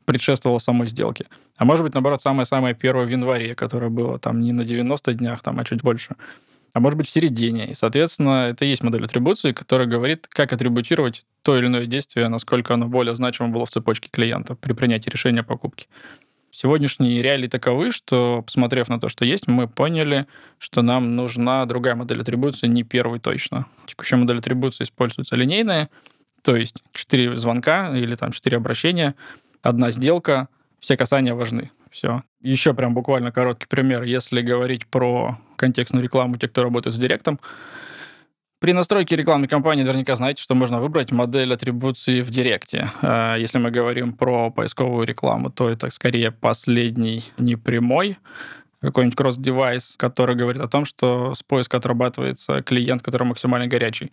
предшествовало 0.04 0.58
самой 0.58 0.88
сделке. 0.88 1.26
А 1.56 1.64
может 1.64 1.84
быть, 1.84 1.94
наоборот, 1.94 2.22
самое-самое 2.22 2.74
первое 2.74 3.06
в 3.06 3.10
январе, 3.10 3.54
которое 3.54 3.90
было 3.90 4.18
там 4.18 4.40
не 4.40 4.52
на 4.52 4.64
90 4.64 5.14
днях, 5.14 5.42
там, 5.42 5.58
а 5.58 5.64
чуть 5.64 5.82
больше 5.82 6.16
а 6.74 6.80
может 6.80 6.96
быть 6.96 7.08
в 7.08 7.10
середине. 7.10 7.70
И, 7.70 7.74
соответственно, 7.74 8.48
это 8.50 8.64
и 8.64 8.68
есть 8.68 8.82
модель 8.82 9.04
атрибуции, 9.04 9.52
которая 9.52 9.88
говорит, 9.88 10.26
как 10.28 10.52
атрибутировать 10.52 11.24
то 11.42 11.56
или 11.56 11.66
иное 11.66 11.86
действие, 11.86 12.28
насколько 12.28 12.74
оно 12.74 12.86
более 12.86 13.14
значимо 13.14 13.48
было 13.48 13.66
в 13.66 13.70
цепочке 13.70 14.08
клиента 14.10 14.54
при 14.54 14.74
принятии 14.74 15.10
решения 15.10 15.40
о 15.40 15.44
покупке. 15.44 15.86
Сегодняшние 16.50 17.22
реалии 17.22 17.46
таковы, 17.46 17.90
что, 17.90 18.42
посмотрев 18.42 18.88
на 18.88 18.98
то, 18.98 19.08
что 19.08 19.24
есть, 19.24 19.48
мы 19.48 19.68
поняли, 19.68 20.26
что 20.58 20.82
нам 20.82 21.14
нужна 21.14 21.64
другая 21.66 21.94
модель 21.94 22.22
атрибуции, 22.22 22.66
не 22.66 22.84
первый 22.84 23.20
точно. 23.20 23.66
Текущая 23.86 24.16
модель 24.16 24.38
атрибуции 24.38 24.84
используется 24.84 25.36
линейная, 25.36 25.90
то 26.42 26.56
есть 26.56 26.82
4 26.92 27.36
звонка 27.36 27.94
или 27.96 28.16
там 28.16 28.32
4 28.32 28.56
обращения, 28.56 29.14
одна 29.62 29.90
сделка, 29.90 30.48
все 30.80 30.96
касания 30.96 31.34
важны. 31.34 31.70
Все. 31.90 32.22
Еще 32.40 32.74
прям 32.74 32.94
буквально 32.94 33.32
короткий 33.32 33.66
пример. 33.66 34.02
Если 34.02 34.40
говорить 34.40 34.86
про 34.86 35.38
контекстную 35.56 36.02
рекламу, 36.02 36.36
те, 36.36 36.48
кто 36.48 36.62
работает 36.62 36.94
с 36.94 36.98
директом, 36.98 37.40
при 38.60 38.72
настройке 38.72 39.14
рекламной 39.14 39.46
кампании 39.46 39.84
наверняка 39.84 40.16
знаете, 40.16 40.42
что 40.42 40.54
можно 40.54 40.80
выбрать 40.80 41.12
модель 41.12 41.52
атрибуции 41.54 42.22
в 42.22 42.30
Директе. 42.30 42.90
А, 43.02 43.36
если 43.36 43.58
мы 43.58 43.70
говорим 43.70 44.12
про 44.12 44.50
поисковую 44.50 45.06
рекламу, 45.06 45.50
то 45.50 45.68
это 45.68 45.90
скорее 45.90 46.32
последний 46.32 47.24
непрямой 47.38 48.18
какой-нибудь 48.80 49.16
кросс-девайс, 49.16 49.94
который 49.96 50.36
говорит 50.36 50.60
о 50.62 50.68
том, 50.68 50.84
что 50.84 51.34
с 51.34 51.42
поиска 51.42 51.76
отрабатывается 51.76 52.62
клиент, 52.62 53.02
который 53.02 53.24
максимально 53.24 53.66
горячий. 53.66 54.12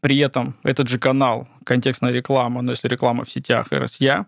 При 0.00 0.18
этом 0.18 0.56
этот 0.62 0.88
же 0.88 0.98
канал, 0.98 1.48
контекстная 1.64 2.12
реклама, 2.12 2.62
но 2.62 2.72
если 2.72 2.88
реклама 2.88 3.24
в 3.24 3.30
сетях 3.30 3.72
и 3.72 3.76
RSA, 3.76 4.26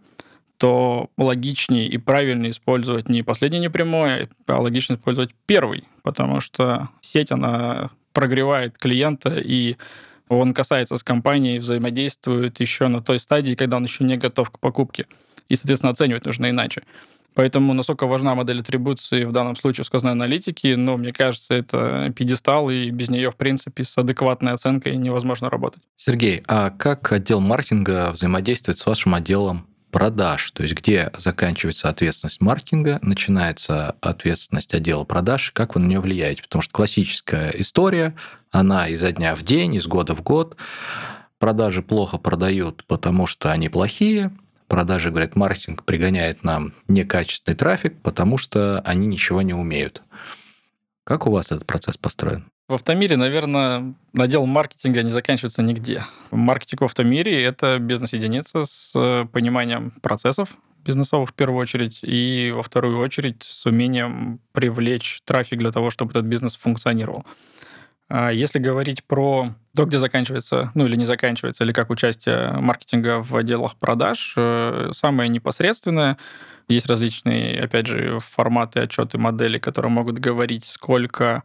то 0.57 1.11
логичнее 1.19 1.87
и 1.87 1.99
правильнее 1.99 2.51
использовать 2.51 3.09
не 3.09 3.23
последний 3.23 3.61
непрямой, 3.61 4.31
а 4.47 4.61
логично 4.61 4.95
использовать 4.95 5.31
первый, 5.45 5.85
потому 6.03 6.41
что 6.41 6.89
сеть, 7.01 7.31
она 7.31 7.91
прогревает 8.17 8.79
клиента, 8.79 9.37
и 9.37 9.77
он 10.29 10.55
касается 10.55 10.97
с 10.97 11.03
компанией, 11.03 11.59
взаимодействует 11.59 12.59
еще 12.61 12.89
на 12.89 13.03
той 13.03 13.21
стадии, 13.21 13.55
когда 13.55 13.77
он 13.77 13.85
еще 13.85 14.05
не 14.05 14.17
готов 14.17 14.51
к 14.51 14.59
покупке. 14.59 15.05
И, 15.51 15.55
соответственно, 15.55 15.93
оценивать 15.93 16.25
нужно 16.25 16.49
иначе. 16.49 16.83
Поэтому 17.35 17.75
насколько 17.75 18.07
важна 18.07 18.35
модель 18.35 18.61
атрибуции 18.61 19.25
в 19.25 19.33
данном 19.33 19.55
случае 19.55 19.85
в 19.85 19.87
сказанной 19.87 20.13
аналитике, 20.13 20.79
ну, 20.79 20.97
мне 20.97 21.13
кажется, 21.13 21.53
это 21.53 22.11
пьедестал, 22.17 22.71
и 22.71 22.89
без 22.89 23.11
нее, 23.11 23.31
в 23.31 23.37
принципе, 23.37 23.85
с 23.85 23.99
адекватной 23.99 24.53
оценкой 24.53 24.97
невозможно 24.97 25.51
работать. 25.51 25.83
Сергей, 25.97 26.43
а 26.49 26.71
как 26.71 27.13
отдел 27.13 27.41
маркетинга 27.41 28.13
взаимодействует 28.13 28.79
с 28.79 28.87
вашим 28.87 29.15
отделом 29.15 29.67
продаж, 29.91 30.51
то 30.51 30.63
есть 30.63 30.75
где 30.75 31.11
заканчивается 31.17 31.89
ответственность 31.89 32.41
маркетинга, 32.41 32.99
начинается 33.03 33.97
ответственность 34.01 34.75
отдела 34.75 35.05
продаж, 35.05 35.53
как 35.53 35.75
вы 35.75 35.81
на 35.81 35.87
нее 35.87 36.01
влияете. 36.01 36.43
Потому 36.43 36.63
что 36.63 36.73
классическая 36.73 37.51
история, 37.51 38.15
она 38.51 38.89
изо 38.89 39.13
дня 39.13 39.35
в 39.35 39.43
день, 39.43 39.75
из 39.75 39.87
года 39.87 40.15
в 40.15 40.23
год. 40.23 40.57
Продажи 41.39 41.83
плохо 41.83 42.19
продают, 42.19 42.85
потому 42.87 43.27
что 43.27 43.53
они 43.53 43.69
плохие. 43.69 44.31
Продажи, 44.69 45.11
говорят, 45.11 45.37
маркетинг 45.37 45.85
пригоняет 45.85 46.43
нам 46.43 46.73
некачественный 46.89 47.57
трафик, 47.57 48.01
потому 48.03 48.37
что 48.37 48.81
они 48.81 49.07
ничего 49.07 49.43
не 49.43 49.55
умеют. 49.55 50.03
Как 51.05 51.27
у 51.27 51.31
вас 51.31 51.53
этот 51.53 51.67
процесс 51.67 51.97
построен? 51.97 52.51
В 52.69 52.75
Автомире, 52.75 53.17
наверное, 53.17 53.95
надел 54.13 54.45
маркетинга 54.45 55.05
не 55.05 55.11
заканчивается 55.11 55.63
нигде. 55.63 56.05
Маркетинг 56.33 56.81
в 56.81 56.85
Автомире— 56.85 57.41
это 57.45 57.79
бизнес-единица 57.79 58.65
с 58.65 58.93
э, 58.97 59.25
пониманием 59.31 59.93
процессов 60.03 60.57
бизнесовых 60.85 61.31
в 61.31 61.35
первую 61.35 61.61
очередь, 61.61 62.01
и 62.03 62.53
во 62.55 62.63
вторую 62.63 62.99
очередь 62.99 63.43
с 63.43 63.67
умением 63.67 64.41
привлечь 64.53 65.21
трафик 65.25 65.59
для 65.59 65.73
того, 65.73 65.91
чтобы 65.91 66.13
этот 66.13 66.27
бизнес 66.27 66.57
функционировал. 66.57 67.25
А 68.09 68.31
если 68.31 68.61
говорить 68.61 69.03
про 69.05 69.55
то, 69.75 69.85
где 69.85 69.99
заканчивается, 69.99 70.71
ну 70.75 70.87
или 70.87 70.95
не 70.97 71.05
заканчивается, 71.05 71.65
или 71.65 71.73
как 71.73 71.91
участие 71.91 72.53
маркетинга 72.61 73.23
в 73.23 73.35
отделах 73.37 73.77
продаж, 73.77 74.35
э, 74.37 74.91
самое 74.93 75.29
непосредственное 75.29 76.19
есть 76.69 76.87
различные, 76.87 77.63
опять 77.63 77.87
же, 77.87 78.19
форматы, 78.21 78.81
отчеты, 78.81 79.19
модели, 79.19 79.59
которые 79.59 79.91
могут 79.91 80.19
говорить, 80.19 80.65
сколько 80.65 81.45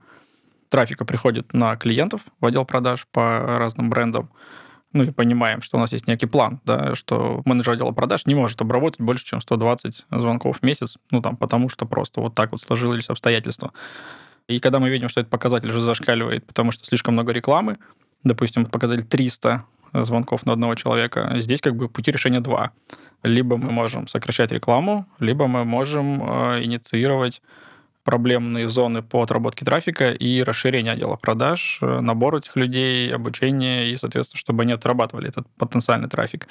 трафика 0.71 1.05
приходит 1.05 1.53
на 1.53 1.75
клиентов 1.75 2.21
в 2.39 2.45
отдел 2.45 2.65
продаж 2.65 3.05
по 3.11 3.57
разным 3.59 3.89
брендам, 3.89 4.31
ну 4.93 5.03
и 5.03 5.11
понимаем, 5.11 5.61
что 5.61 5.77
у 5.77 5.79
нас 5.79 5.93
есть 5.93 6.07
некий 6.07 6.25
план, 6.25 6.59
да, 6.65 6.95
что 6.95 7.41
менеджер 7.45 7.73
отдела 7.73 7.91
продаж 7.91 8.25
не 8.25 8.35
может 8.35 8.59
обработать 8.61 8.99
больше, 8.99 9.25
чем 9.25 9.41
120 9.41 10.05
звонков 10.09 10.59
в 10.59 10.63
месяц, 10.63 10.97
ну 11.11 11.21
там, 11.21 11.37
потому 11.37 11.69
что 11.69 11.85
просто 11.85 12.21
вот 12.21 12.33
так 12.33 12.51
вот 12.51 12.61
сложились 12.61 13.09
обстоятельства. 13.09 13.71
И 14.47 14.59
когда 14.59 14.79
мы 14.79 14.89
видим, 14.89 15.09
что 15.09 15.19
этот 15.21 15.29
показатель 15.29 15.69
уже 15.69 15.81
зашкаливает, 15.81 16.45
потому 16.45 16.71
что 16.71 16.85
слишком 16.85 17.13
много 17.13 17.31
рекламы, 17.31 17.77
допустим, 18.23 18.65
показатель 18.65 19.03
300 19.03 19.65
звонков 19.93 20.45
на 20.45 20.53
одного 20.53 20.75
человека, 20.75 21.35
здесь 21.37 21.61
как 21.61 21.75
бы 21.75 21.89
пути 21.89 22.11
решения 22.11 22.39
два. 22.39 22.71
Либо 23.23 23.57
мы 23.57 23.71
можем 23.71 24.07
сокращать 24.07 24.51
рекламу, 24.51 25.05
либо 25.19 25.47
мы 25.47 25.63
можем 25.63 26.23
э, 26.23 26.63
инициировать 26.63 27.41
проблемные 28.03 28.67
зоны 28.67 29.01
по 29.01 29.21
отработке 29.21 29.65
трафика 29.65 30.11
и 30.11 30.43
расширение 30.43 30.93
отдела 30.93 31.15
продаж, 31.15 31.79
э, 31.81 31.99
набор 31.99 32.37
этих 32.37 32.55
людей, 32.55 33.13
обучение 33.13 33.91
и, 33.91 33.95
соответственно, 33.95 34.39
чтобы 34.39 34.63
они 34.63 34.73
отрабатывали 34.73 35.29
этот 35.29 35.47
потенциальный 35.57 36.09
трафик. 36.09 36.47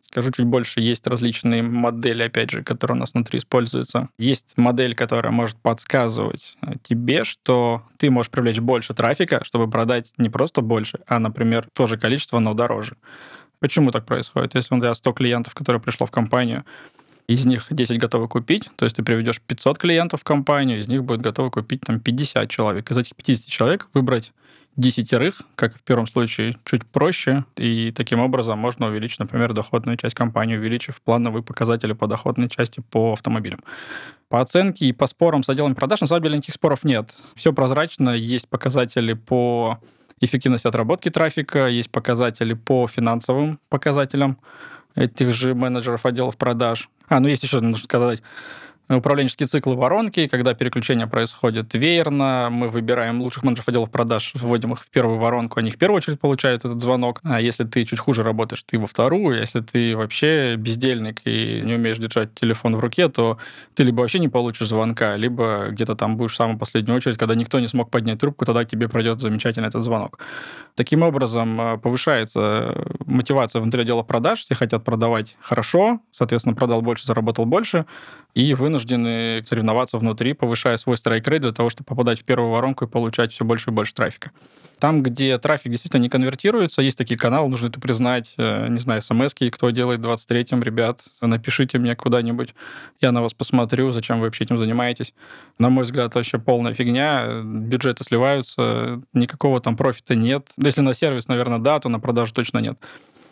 Скажу 0.00 0.30
чуть 0.30 0.46
больше, 0.46 0.80
есть 0.80 1.06
различные 1.06 1.62
модели, 1.62 2.22
опять 2.22 2.50
же, 2.50 2.62
которые 2.62 2.96
у 2.96 3.00
нас 3.00 3.12
внутри 3.12 3.40
используются. 3.40 4.08
Есть 4.18 4.56
модель, 4.56 4.94
которая 4.94 5.32
может 5.32 5.58
подсказывать 5.58 6.56
э, 6.62 6.74
тебе, 6.82 7.24
что 7.24 7.82
ты 7.98 8.10
можешь 8.10 8.30
привлечь 8.30 8.60
больше 8.60 8.94
трафика, 8.94 9.44
чтобы 9.44 9.70
продать 9.70 10.12
не 10.16 10.30
просто 10.30 10.62
больше, 10.62 11.00
а, 11.06 11.18
например, 11.18 11.68
то 11.74 11.86
же 11.86 11.98
количество, 11.98 12.38
но 12.38 12.54
дороже. 12.54 12.96
Почему 13.60 13.90
так 13.90 14.06
происходит? 14.06 14.54
Если 14.54 14.74
у 14.74 14.78
тебя 14.78 14.94
100 14.94 15.12
клиентов, 15.12 15.54
которые 15.54 15.82
пришло 15.82 16.06
в 16.06 16.10
компанию, 16.10 16.64
из 17.28 17.44
них 17.44 17.66
10 17.70 17.98
готовы 17.98 18.26
купить, 18.26 18.70
то 18.76 18.84
есть 18.84 18.96
ты 18.96 19.02
приведешь 19.02 19.40
500 19.40 19.78
клиентов 19.78 20.22
в 20.22 20.24
компанию, 20.24 20.80
из 20.80 20.88
них 20.88 21.04
будет 21.04 21.20
готовы 21.20 21.50
купить 21.50 21.82
там 21.82 22.00
50 22.00 22.48
человек. 22.48 22.90
Из 22.90 22.96
этих 22.96 23.14
50 23.14 23.46
человек 23.46 23.88
выбрать 23.92 24.32
десятерых, 24.76 25.42
как 25.56 25.76
в 25.76 25.82
первом 25.82 26.06
случае, 26.06 26.56
чуть 26.64 26.86
проще, 26.86 27.44
и 27.56 27.92
таким 27.92 28.20
образом 28.20 28.58
можно 28.58 28.86
увеличить, 28.86 29.18
например, 29.18 29.52
доходную 29.52 29.96
часть 29.98 30.14
компании, 30.14 30.56
увеличив 30.56 31.02
плановые 31.02 31.42
показатели 31.42 31.92
по 31.92 32.06
доходной 32.06 32.48
части 32.48 32.80
по 32.90 33.12
автомобилям. 33.12 33.60
По 34.28 34.40
оценке 34.40 34.86
и 34.86 34.92
по 34.92 35.06
спорам 35.06 35.42
с 35.42 35.48
отделом 35.48 35.74
продаж, 35.74 36.00
на 36.00 36.06
самом 36.06 36.22
деле, 36.22 36.36
никаких 36.36 36.54
споров 36.54 36.84
нет. 36.84 37.14
Все 37.34 37.52
прозрачно, 37.52 38.10
есть 38.10 38.48
показатели 38.48 39.14
по 39.14 39.78
эффективности 40.20 40.66
отработки 40.66 41.10
трафика, 41.10 41.66
есть 41.66 41.90
показатели 41.90 42.54
по 42.54 42.86
финансовым 42.86 43.58
показателям 43.68 44.38
этих 44.94 45.32
же 45.32 45.54
менеджеров 45.54 46.06
отделов 46.06 46.36
продаж. 46.36 46.88
А, 47.08 47.20
ну 47.20 47.28
есть 47.28 47.42
еще, 47.42 47.60
нужно 47.60 47.84
сказать, 47.84 48.22
управленческие 48.88 49.46
циклы 49.46 49.76
воронки, 49.76 50.26
когда 50.28 50.54
переключение 50.54 51.06
происходит 51.06 51.74
веерно, 51.74 52.48
мы 52.50 52.68
выбираем 52.68 53.20
лучших 53.20 53.44
менеджеров 53.44 53.68
отделов 53.68 53.90
продаж, 53.90 54.32
вводим 54.34 54.72
их 54.72 54.82
в 54.82 54.88
первую 54.88 55.18
воронку, 55.18 55.60
они 55.60 55.70
в 55.70 55.76
первую 55.76 55.98
очередь 55.98 56.20
получают 56.20 56.64
этот 56.64 56.80
звонок. 56.80 57.20
А 57.22 57.40
если 57.40 57.64
ты 57.64 57.84
чуть 57.84 57.98
хуже 57.98 58.22
работаешь, 58.22 58.62
ты 58.62 58.78
во 58.78 58.86
вторую. 58.86 59.38
Если 59.38 59.60
ты 59.60 59.96
вообще 59.96 60.56
бездельник 60.56 61.20
и 61.24 61.60
не 61.64 61.74
умеешь 61.74 61.98
держать 61.98 62.34
телефон 62.34 62.76
в 62.76 62.80
руке, 62.80 63.08
то 63.08 63.38
ты 63.74 63.84
либо 63.84 64.00
вообще 64.00 64.18
не 64.18 64.28
получишь 64.28 64.68
звонка, 64.68 65.16
либо 65.16 65.68
где-то 65.70 65.94
там 65.94 66.16
будешь 66.16 66.32
в 66.32 66.36
самую 66.36 66.58
последнюю 66.58 66.96
очередь, 66.96 67.18
когда 67.18 67.34
никто 67.34 67.60
не 67.60 67.68
смог 67.68 67.90
поднять 67.90 68.20
трубку, 68.20 68.44
тогда 68.44 68.64
тебе 68.64 68.88
пройдет 68.88 69.20
замечательно 69.20 69.66
этот 69.66 69.84
звонок. 69.84 70.18
Таким 70.74 71.02
образом, 71.02 71.60
э, 71.60 71.78
повышается 71.78 72.74
мотивация 73.04 73.60
внутри 73.60 73.82
отдела 73.82 74.02
продаж, 74.02 74.40
все 74.40 74.54
хотят 74.54 74.84
продавать 74.84 75.36
хорошо, 75.40 76.00
соответственно, 76.12 76.54
продал 76.54 76.82
больше, 76.82 77.06
заработал 77.06 77.46
больше, 77.46 77.84
и 78.38 78.54
вынуждены 78.54 79.42
соревноваться 79.44 79.98
внутри, 79.98 80.32
повышая 80.32 80.76
свой 80.76 80.96
страйк-рейт 80.96 81.42
для 81.42 81.50
того, 81.50 81.70
чтобы 81.70 81.86
попадать 81.86 82.20
в 82.20 82.24
первую 82.24 82.52
воронку 82.52 82.84
и 82.84 82.88
получать 82.88 83.32
все 83.32 83.44
больше 83.44 83.70
и 83.70 83.72
больше 83.72 83.92
трафика. 83.92 84.30
Там, 84.78 85.02
где 85.02 85.36
трафик 85.38 85.72
действительно 85.72 86.02
не 86.02 86.08
конвертируется, 86.08 86.80
есть 86.80 86.96
такие 86.96 87.18
каналы, 87.18 87.48
нужно 87.48 87.66
это 87.66 87.80
признать, 87.80 88.34
э, 88.38 88.68
не 88.68 88.78
знаю, 88.78 89.02
смс 89.02 89.34
кто 89.34 89.70
делает 89.70 89.98
23-м, 89.98 90.62
ребят, 90.62 91.00
напишите 91.20 91.78
мне 91.78 91.96
куда-нибудь, 91.96 92.54
я 93.00 93.10
на 93.10 93.22
вас 93.22 93.34
посмотрю, 93.34 93.90
зачем 93.90 94.20
вы 94.20 94.26
вообще 94.26 94.44
этим 94.44 94.56
занимаетесь. 94.56 95.14
На 95.58 95.68
мой 95.68 95.82
взгляд, 95.82 96.14
вообще 96.14 96.38
полная 96.38 96.74
фигня, 96.74 97.42
бюджеты 97.42 98.04
сливаются, 98.04 99.02
никакого 99.12 99.60
там 99.60 99.76
профита 99.76 100.14
нет. 100.14 100.46
Если 100.56 100.80
на 100.80 100.94
сервис, 100.94 101.26
наверное, 101.26 101.58
да, 101.58 101.80
то 101.80 101.88
на 101.88 101.98
продажу 101.98 102.32
точно 102.32 102.58
нет. 102.58 102.78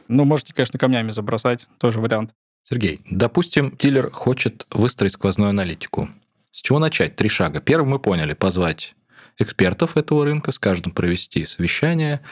Ну, 0.08 0.24
можете, 0.24 0.52
конечно, 0.52 0.80
камнями 0.80 1.12
забросать, 1.12 1.68
тоже 1.78 2.00
вариант. 2.00 2.32
Сергей, 2.68 3.00
допустим, 3.08 3.76
дилер 3.78 4.10
хочет 4.10 4.66
выстроить 4.70 5.12
сквозную 5.12 5.50
аналитику. 5.50 6.08
С 6.50 6.62
чего 6.62 6.80
начать? 6.80 7.14
Три 7.14 7.28
шага. 7.28 7.60
Первый 7.60 7.86
мы 7.86 8.00
поняли, 8.00 8.34
позвать 8.34 8.96
экспертов 9.38 9.96
этого 9.96 10.24
рынка, 10.24 10.50
с 10.50 10.58
каждым 10.58 10.92
провести 10.92 11.44
совещание 11.44 12.22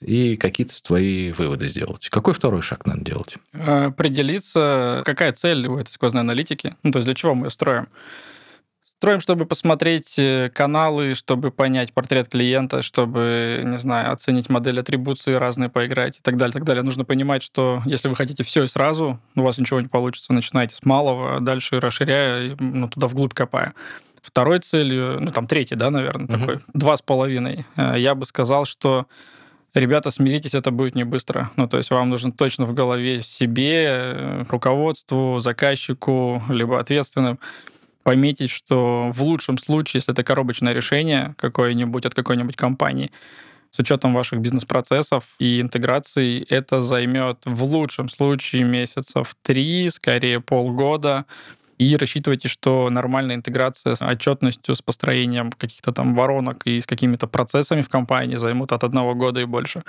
и 0.00 0.36
какие-то 0.36 0.74
свои 0.74 1.30
выводы 1.30 1.68
сделать. 1.68 2.08
Какой 2.08 2.34
второй 2.34 2.60
шаг 2.62 2.86
надо 2.86 3.02
делать? 3.02 3.36
Определиться, 3.52 5.02
какая 5.04 5.32
цель 5.32 5.66
у 5.68 5.78
этой 5.78 5.92
сквозной 5.92 6.22
аналитики, 6.22 6.74
ну, 6.82 6.90
то 6.90 6.98
есть 6.98 7.06
для 7.06 7.14
чего 7.14 7.34
мы 7.34 7.46
ее 7.46 7.50
строим. 7.50 7.86
Строим, 8.98 9.20
чтобы 9.20 9.44
посмотреть 9.44 10.18
э, 10.18 10.50
каналы, 10.54 11.14
чтобы 11.14 11.50
понять 11.50 11.92
портрет 11.92 12.28
клиента, 12.28 12.80
чтобы, 12.80 13.60
не 13.62 13.76
знаю, 13.76 14.10
оценить 14.10 14.48
модель 14.48 14.80
атрибуции 14.80 15.34
разные 15.34 15.68
поиграть 15.68 16.18
и 16.18 16.22
так 16.22 16.38
далее, 16.38 16.54
так 16.54 16.64
далее. 16.64 16.82
Нужно 16.82 17.04
понимать, 17.04 17.42
что 17.42 17.82
если 17.84 18.08
вы 18.08 18.16
хотите 18.16 18.42
все 18.42 18.64
и 18.64 18.68
сразу, 18.68 19.20
у 19.34 19.42
вас 19.42 19.58
ничего 19.58 19.82
не 19.82 19.88
получится. 19.88 20.32
Начинайте 20.32 20.74
с 20.76 20.82
малого, 20.82 21.36
а 21.36 21.40
дальше 21.40 21.78
расширяя, 21.78 22.56
ну, 22.58 22.88
туда 22.88 23.06
вглубь 23.08 23.34
копая. 23.34 23.74
Второй 24.22 24.60
целью, 24.60 25.18
ну, 25.20 25.30
там 25.30 25.46
третий, 25.46 25.74
да, 25.74 25.90
наверное, 25.90 26.26
uh-huh. 26.26 26.40
такой, 26.40 26.60
два 26.72 26.96
с 26.96 27.02
половиной. 27.02 27.66
Э, 27.76 27.96
я 27.98 28.14
бы 28.14 28.24
сказал, 28.24 28.64
что 28.64 29.06
ребята, 29.74 30.10
смиритесь, 30.10 30.54
это 30.54 30.70
будет 30.70 30.94
не 30.94 31.04
быстро. 31.04 31.50
Ну, 31.56 31.68
то 31.68 31.76
есть 31.76 31.90
вам 31.90 32.08
нужно 32.08 32.32
точно 32.32 32.64
в 32.64 32.72
голове 32.72 33.20
себе, 33.20 33.84
э, 33.88 34.44
руководству, 34.48 35.38
заказчику, 35.38 36.42
либо 36.48 36.80
ответственным 36.80 37.38
пометить, 38.06 38.52
что 38.52 39.10
в 39.12 39.20
лучшем 39.20 39.58
случае, 39.58 39.98
если 39.98 40.12
это 40.12 40.22
коробочное 40.22 40.72
решение 40.72 41.34
какое-нибудь 41.38 42.06
от 42.06 42.14
какой-нибудь 42.14 42.54
компании, 42.54 43.10
с 43.72 43.80
учетом 43.80 44.14
ваших 44.14 44.38
бизнес-процессов 44.38 45.24
и 45.40 45.60
интеграции, 45.60 46.40
это 46.48 46.82
займет 46.82 47.38
в 47.44 47.64
лучшем 47.64 48.08
случае 48.08 48.62
месяцев 48.62 49.34
три, 49.42 49.90
скорее 49.90 50.40
полгода. 50.40 51.24
И 51.78 51.96
рассчитывайте, 51.96 52.46
что 52.46 52.88
нормальная 52.90 53.34
интеграция 53.34 53.96
с 53.96 54.02
отчетностью, 54.02 54.76
с 54.76 54.82
построением 54.82 55.50
каких-то 55.50 55.90
там 55.90 56.14
воронок 56.14 56.64
и 56.64 56.80
с 56.80 56.86
какими-то 56.86 57.26
процессами 57.26 57.82
в 57.82 57.88
компании 57.88 58.36
займут 58.36 58.70
от 58.70 58.84
одного 58.84 59.16
года 59.16 59.40
и 59.40 59.46
больше. 59.46 59.82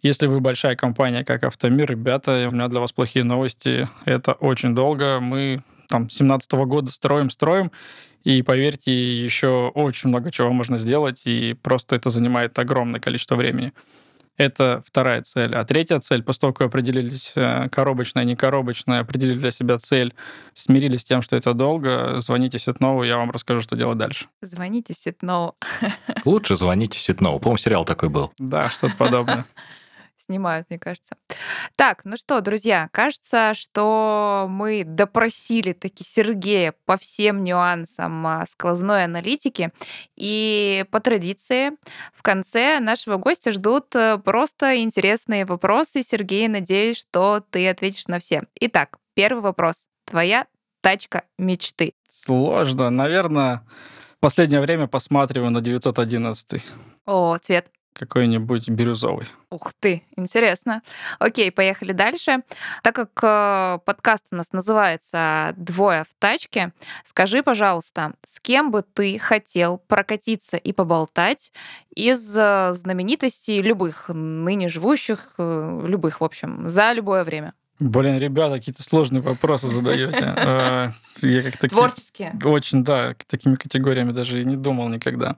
Если 0.00 0.26
вы 0.26 0.40
большая 0.40 0.74
компания, 0.74 1.22
как 1.22 1.44
Автомир, 1.44 1.90
ребята, 1.90 2.48
у 2.48 2.54
меня 2.54 2.68
для 2.68 2.80
вас 2.80 2.92
плохие 2.92 3.26
новости. 3.26 3.90
Это 4.06 4.32
очень 4.32 4.74
долго. 4.74 5.20
Мы 5.20 5.60
там 5.92 6.08
17 6.08 6.52
-го 6.54 6.64
года 6.64 6.90
строим, 6.90 7.28
строим, 7.28 7.70
и 8.24 8.42
поверьте, 8.42 8.92
еще 9.24 9.70
очень 9.74 10.08
много 10.08 10.32
чего 10.32 10.50
можно 10.50 10.78
сделать, 10.78 11.22
и 11.26 11.54
просто 11.62 11.96
это 11.96 12.08
занимает 12.08 12.58
огромное 12.58 12.98
количество 12.98 13.36
времени. 13.36 13.72
Это 14.38 14.82
вторая 14.86 15.22
цель. 15.22 15.54
А 15.54 15.64
третья 15.64 16.00
цель, 16.00 16.22
после 16.22 16.40
того, 16.40 16.52
как 16.54 16.60
вы 16.60 16.66
определились 16.66 17.32
э, 17.36 17.68
коробочная, 17.68 18.24
не 18.24 18.34
коробочная, 18.34 19.00
определили 19.00 19.38
для 19.38 19.50
себя 19.50 19.78
цель, 19.78 20.14
смирились 20.54 21.02
с 21.02 21.04
тем, 21.04 21.20
что 21.20 21.36
это 21.36 21.52
долго, 21.52 22.18
звоните 22.20 22.58
Ситнову, 22.58 23.04
я 23.04 23.18
вам 23.18 23.30
расскажу, 23.30 23.60
что 23.60 23.76
делать 23.76 23.98
дальше. 23.98 24.26
Звоните 24.40 24.94
Ситнову. 24.94 25.54
Лучше 26.24 26.56
звоните 26.56 26.98
Ситнову. 26.98 27.38
По-моему, 27.40 27.58
сериал 27.58 27.84
такой 27.84 28.08
был. 28.08 28.32
Да, 28.38 28.70
что-то 28.70 28.96
подобное 28.96 29.44
снимают, 30.24 30.66
мне 30.70 30.78
кажется. 30.78 31.16
Так, 31.76 32.04
ну 32.04 32.16
что, 32.16 32.40
друзья, 32.40 32.88
кажется, 32.92 33.52
что 33.54 34.46
мы 34.48 34.84
допросили 34.84 35.72
таки 35.72 36.04
Сергея 36.04 36.74
по 36.84 36.96
всем 36.96 37.44
нюансам 37.44 38.26
а, 38.26 38.46
сквозной 38.46 39.04
аналитики. 39.04 39.72
И 40.16 40.84
по 40.90 41.00
традиции 41.00 41.72
в 42.12 42.22
конце 42.22 42.80
нашего 42.80 43.16
гостя 43.16 43.52
ждут 43.52 43.94
э, 43.94 44.18
просто 44.18 44.80
интересные 44.82 45.44
вопросы. 45.44 46.02
Сергей, 46.02 46.48
надеюсь, 46.48 46.98
что 46.98 47.40
ты 47.50 47.68
ответишь 47.68 48.06
на 48.06 48.18
все. 48.18 48.44
Итак, 48.60 48.98
первый 49.14 49.42
вопрос. 49.42 49.86
Твоя 50.04 50.46
тачка 50.80 51.24
мечты? 51.38 51.94
Сложно. 52.08 52.90
Наверное, 52.90 53.64
в 54.16 54.20
последнее 54.20 54.60
время 54.60 54.86
посматриваю 54.86 55.50
на 55.50 55.60
911. 55.60 56.62
О, 57.06 57.38
цвет 57.38 57.68
какой-нибудь 57.92 58.68
бирюзовый. 58.68 59.26
Ух 59.50 59.72
ты, 59.78 60.04
интересно. 60.16 60.82
Окей, 61.18 61.50
поехали 61.52 61.92
дальше. 61.92 62.42
Так 62.82 62.94
как 62.94 63.10
э, 63.22 63.78
подкаст 63.84 64.26
у 64.30 64.36
нас 64.36 64.52
называется 64.52 65.52
«Двое 65.56 66.04
в 66.04 66.14
тачке», 66.18 66.72
скажи, 67.04 67.42
пожалуйста, 67.42 68.14
с 68.24 68.40
кем 68.40 68.70
бы 68.70 68.82
ты 68.82 69.18
хотел 69.18 69.78
прокатиться 69.78 70.56
и 70.56 70.72
поболтать 70.72 71.52
из 71.94 72.36
э, 72.36 72.72
знаменитостей 72.72 73.60
любых, 73.60 74.08
ныне 74.08 74.68
живущих, 74.68 75.34
э, 75.38 75.84
любых, 75.86 76.20
в 76.20 76.24
общем, 76.24 76.70
за 76.70 76.92
любое 76.92 77.24
время? 77.24 77.52
Блин, 77.82 78.18
ребята, 78.18 78.58
какие-то 78.58 78.82
сложные 78.82 79.20
вопросы 79.20 79.66
задаете. 79.66 80.24
А, 80.24 80.92
я 81.22 81.50
как 81.50 81.68
Творческие. 81.68 82.32
Очень, 82.44 82.84
да, 82.84 83.16
такими 83.26 83.56
категориями 83.56 84.12
даже 84.12 84.40
и 84.40 84.44
не 84.44 84.56
думал 84.56 84.88
никогда. 84.88 85.36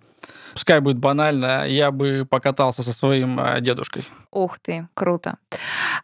Пускай 0.53 0.81
будет 0.81 0.99
банально, 0.99 1.67
я 1.67 1.91
бы 1.91 2.27
покатался 2.29 2.83
со 2.83 2.93
своим 2.93 3.41
а, 3.41 3.61
дедушкой. 3.61 4.05
Ух 4.31 4.59
ты, 4.59 4.89
круто. 4.93 5.39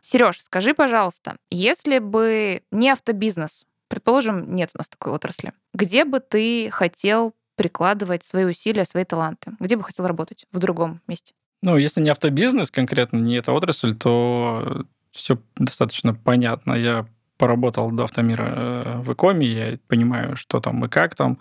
Сереж, 0.00 0.40
скажи, 0.40 0.72
пожалуйста, 0.72 1.37
если 1.50 1.98
бы 1.98 2.62
не 2.70 2.88
автобизнес, 2.88 3.66
предположим, 3.88 4.55
нет 4.55 4.70
у 4.74 4.79
нас 4.79 4.88
такой 4.88 5.12
отрасли, 5.12 5.53
где 5.74 6.07
бы 6.07 6.20
ты 6.20 6.70
хотел 6.70 7.35
прикладывать 7.57 8.24
свои 8.24 8.44
усилия, 8.44 8.87
свои 8.87 9.05
таланты? 9.05 9.53
Где 9.61 9.76
бы 9.76 9.83
хотел 9.85 10.07
работать? 10.07 10.46
В 10.53 10.59
другом 10.59 11.03
месте? 11.07 11.35
Ну, 11.62 11.76
если 11.76 12.00
не 12.00 12.09
автобизнес 12.09 12.70
конкретно, 12.70 13.18
не 13.18 13.37
эта 13.37 13.53
отрасль, 13.53 13.94
то 13.94 14.87
все 15.12 15.38
достаточно 15.57 16.14
понятно. 16.14 16.75
Я 16.75 17.07
поработал 17.38 17.90
до 17.90 18.05
Автомира 18.05 18.53
э, 18.55 19.01
в 19.01 19.12
Икоме, 19.12 19.46
я 19.46 19.79
понимаю, 19.88 20.37
что 20.37 20.61
там 20.61 20.85
и 20.85 20.88
как 20.88 21.14
там. 21.14 21.38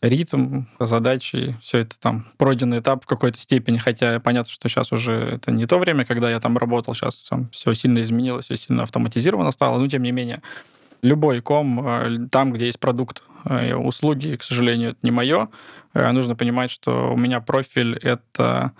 ритм, 0.00 0.64
задачи, 0.78 1.56
все 1.60 1.78
это 1.78 1.98
там 1.98 2.26
пройденный 2.36 2.78
этап 2.78 3.04
в 3.04 3.06
какой-то 3.06 3.38
степени, 3.38 3.78
хотя 3.78 4.20
понятно, 4.20 4.52
что 4.52 4.68
сейчас 4.68 4.92
уже 4.92 5.12
это 5.12 5.50
не 5.50 5.66
то 5.66 5.78
время, 5.78 6.04
когда 6.04 6.30
я 6.30 6.40
там 6.40 6.58
работал, 6.58 6.94
сейчас 6.94 7.16
там 7.16 7.48
все 7.50 7.74
сильно 7.74 8.00
изменилось, 8.00 8.44
все 8.44 8.56
сильно 8.56 8.82
автоматизировано 8.82 9.50
стало, 9.50 9.78
но 9.78 9.88
тем 9.88 10.02
не 10.02 10.12
менее 10.12 10.42
любой 11.02 11.40
ком, 11.40 11.86
э, 11.86 12.28
там, 12.30 12.52
где 12.52 12.66
есть 12.66 12.78
продукт, 12.78 13.22
э, 13.44 13.74
услуги, 13.74 14.36
к 14.36 14.42
сожалению, 14.42 14.90
это 14.90 15.00
не 15.02 15.10
мое. 15.10 15.48
Нужно 15.94 16.34
понимать, 16.34 16.70
что 16.70 17.12
у 17.12 17.16
меня 17.16 17.40
профиль— 17.40 17.96
это 18.02 18.72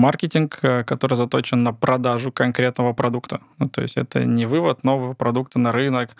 маркетинг, 0.00 0.58
который 0.60 1.16
заточен 1.16 1.62
на 1.62 1.72
продажу 1.72 2.32
конкретного 2.32 2.92
продукта. 2.92 3.40
Ну, 3.58 3.68
то 3.68 3.82
есть 3.82 3.96
это 3.96 4.24
не 4.24 4.46
вывод 4.46 4.82
нового 4.84 5.14
продукта 5.14 5.58
на 5.58 5.72
рынок, 5.72 6.10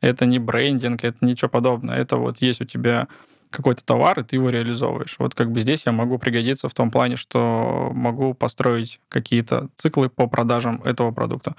это 0.00 0.26
не 0.26 0.38
брендинг, 0.38 1.04
это 1.04 1.24
ничего 1.24 1.48
подобного. 1.48 1.96
Это 1.96 2.16
вот 2.16 2.42
есть 2.42 2.60
у 2.60 2.64
тебя 2.64 3.08
какой-то 3.50 3.84
товар, 3.84 4.20
и 4.20 4.22
ты 4.22 4.36
его 4.36 4.50
реализовываешь. 4.50 5.16
Вот 5.18 5.34
как 5.34 5.50
бы 5.50 5.58
здесь 5.58 5.84
я 5.84 5.92
могу 5.92 6.18
пригодиться 6.18 6.68
в 6.68 6.74
том 6.74 6.90
плане, 6.90 7.16
что 7.16 7.90
могу 7.92 8.32
построить 8.32 9.00
какие-то 9.08 9.68
циклы 9.74 10.08
по 10.08 10.28
продажам 10.28 10.80
этого 10.84 11.10
продукта. 11.10 11.56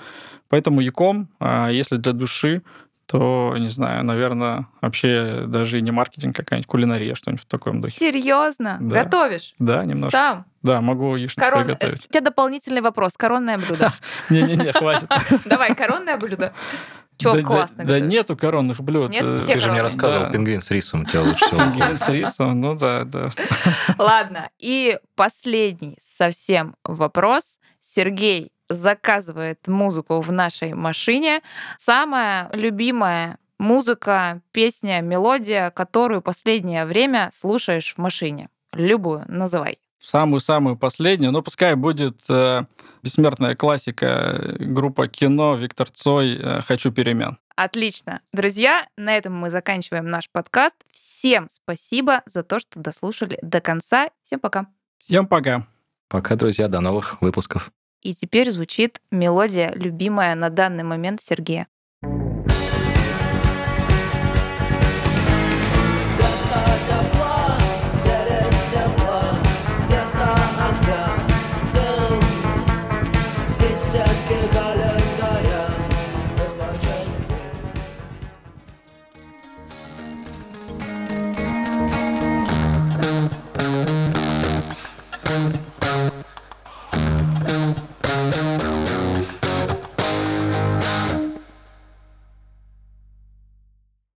Поэтому 0.48 0.80
Яком, 0.80 1.28
если 1.70 1.98
для 1.98 2.14
души, 2.14 2.62
то, 3.08 3.56
не 3.60 3.68
знаю, 3.68 4.06
наверное, 4.06 4.68
вообще 4.80 5.44
даже 5.46 5.80
и 5.80 5.82
не 5.82 5.92
маркетинг, 5.92 6.34
а 6.40 6.44
какая-нибудь 6.44 6.68
кулинария, 6.68 7.14
что-нибудь 7.14 7.44
в 7.44 7.46
таком 7.46 7.82
духе. 7.82 8.00
Серьезно? 8.00 8.78
Да. 8.80 9.04
Готовишь? 9.04 9.54
Да, 9.60 9.84
немножко. 9.84 10.12
Сам? 10.18 10.46
Да, 10.64 10.82
могу 10.82 11.16
яичницу 11.16 11.40
Корон... 11.42 11.66
приготовить. 11.66 12.06
У 12.06 12.10
тебя 12.10 12.22
дополнительный 12.22 12.82
вопрос. 12.82 13.14
Коронное 13.18 13.58
блюдо. 13.58 13.92
Не-не-не, 14.30 14.74
хватит. 14.74 15.10
Давай, 15.46 15.76
коронное 15.76 16.18
блюдо. 16.18 16.54
Че, 17.18 17.34
Да- 17.34 17.42
классно 17.44 17.78
Да, 17.84 17.94
да 17.94 18.00
нету 18.00 18.36
коронных 18.36 18.82
блюд. 18.82 19.12
Нет? 19.12 19.24
Э, 19.24 19.38
Все 19.38 19.54
Ты 19.54 19.60
же 19.60 19.72
мне 19.72 19.82
рассказывал, 19.82 20.26
Да. 20.26 20.32
пингвин 20.32 20.62
с 20.62 20.72
рисом 20.72 21.02
у 21.02 21.06
тебя 21.06 21.22
лучше 21.22 21.46
всего. 21.46 21.60
Пингвин 21.62 21.98
с 21.98 22.10
рисом, 22.10 22.60
ну 22.62 22.76
да, 22.76 23.04
да. 23.06 23.30
Ладно, 23.98 24.50
и 24.58 24.98
последний 25.16 25.98
совсем 26.00 26.76
вопрос. 26.84 27.60
Сергей 27.80 28.52
заказывает 28.70 29.68
музыку 29.68 30.22
в 30.22 30.32
нашей 30.32 30.74
машине. 30.74 31.42
Самая 31.78 32.50
любимая 32.54 33.38
музыка, 33.60 34.42
песня, 34.52 35.02
мелодия, 35.02 35.70
которую 35.70 36.22
последнее 36.22 36.86
время 36.86 37.30
слушаешь 37.34 37.94
в 37.94 37.98
машине. 38.00 38.50
Любую, 38.74 39.26
называй. 39.28 39.78
Самую-самую 40.02 40.78
последнюю, 40.78 41.32
ну 41.32 41.44
пускай 41.44 41.76
будет 41.76 42.20
э, 42.28 42.64
бессмертная 43.04 43.56
классика 43.56 44.06
э, 44.06 44.56
группа 44.60 45.08
кино 45.08 45.54
Виктор 45.56 45.90
Цой 45.92 46.38
э, 46.38 46.62
«Хочу 46.62 46.92
перемен». 46.92 47.38
Отлично. 47.56 48.22
Друзья, 48.34 48.88
на 48.98 49.16
этом 49.16 49.36
мы 49.36 49.52
заканчиваем 49.52 50.08
наш 50.08 50.28
подкаст. 50.32 50.76
Всем 50.92 51.48
спасибо 51.52 52.24
за 52.26 52.42
то, 52.42 52.58
что 52.58 52.80
дослушали 52.80 53.38
до 53.44 53.62
конца. 53.62 54.10
Всем 54.24 54.40
пока. 54.40 54.66
Всем 54.98 55.28
пока. 55.28 55.68
Пока, 56.08 56.36
друзья, 56.36 56.68
до 56.68 56.80
новых 56.80 57.22
выпусков. 57.22 57.72
И 58.02 58.16
теперь 58.16 58.50
звучит 58.50 59.00
мелодия, 59.12 59.72
любимая 59.76 60.34
на 60.34 60.50
данный 60.50 60.84
момент 60.84 61.22
Сергея. 61.22 61.68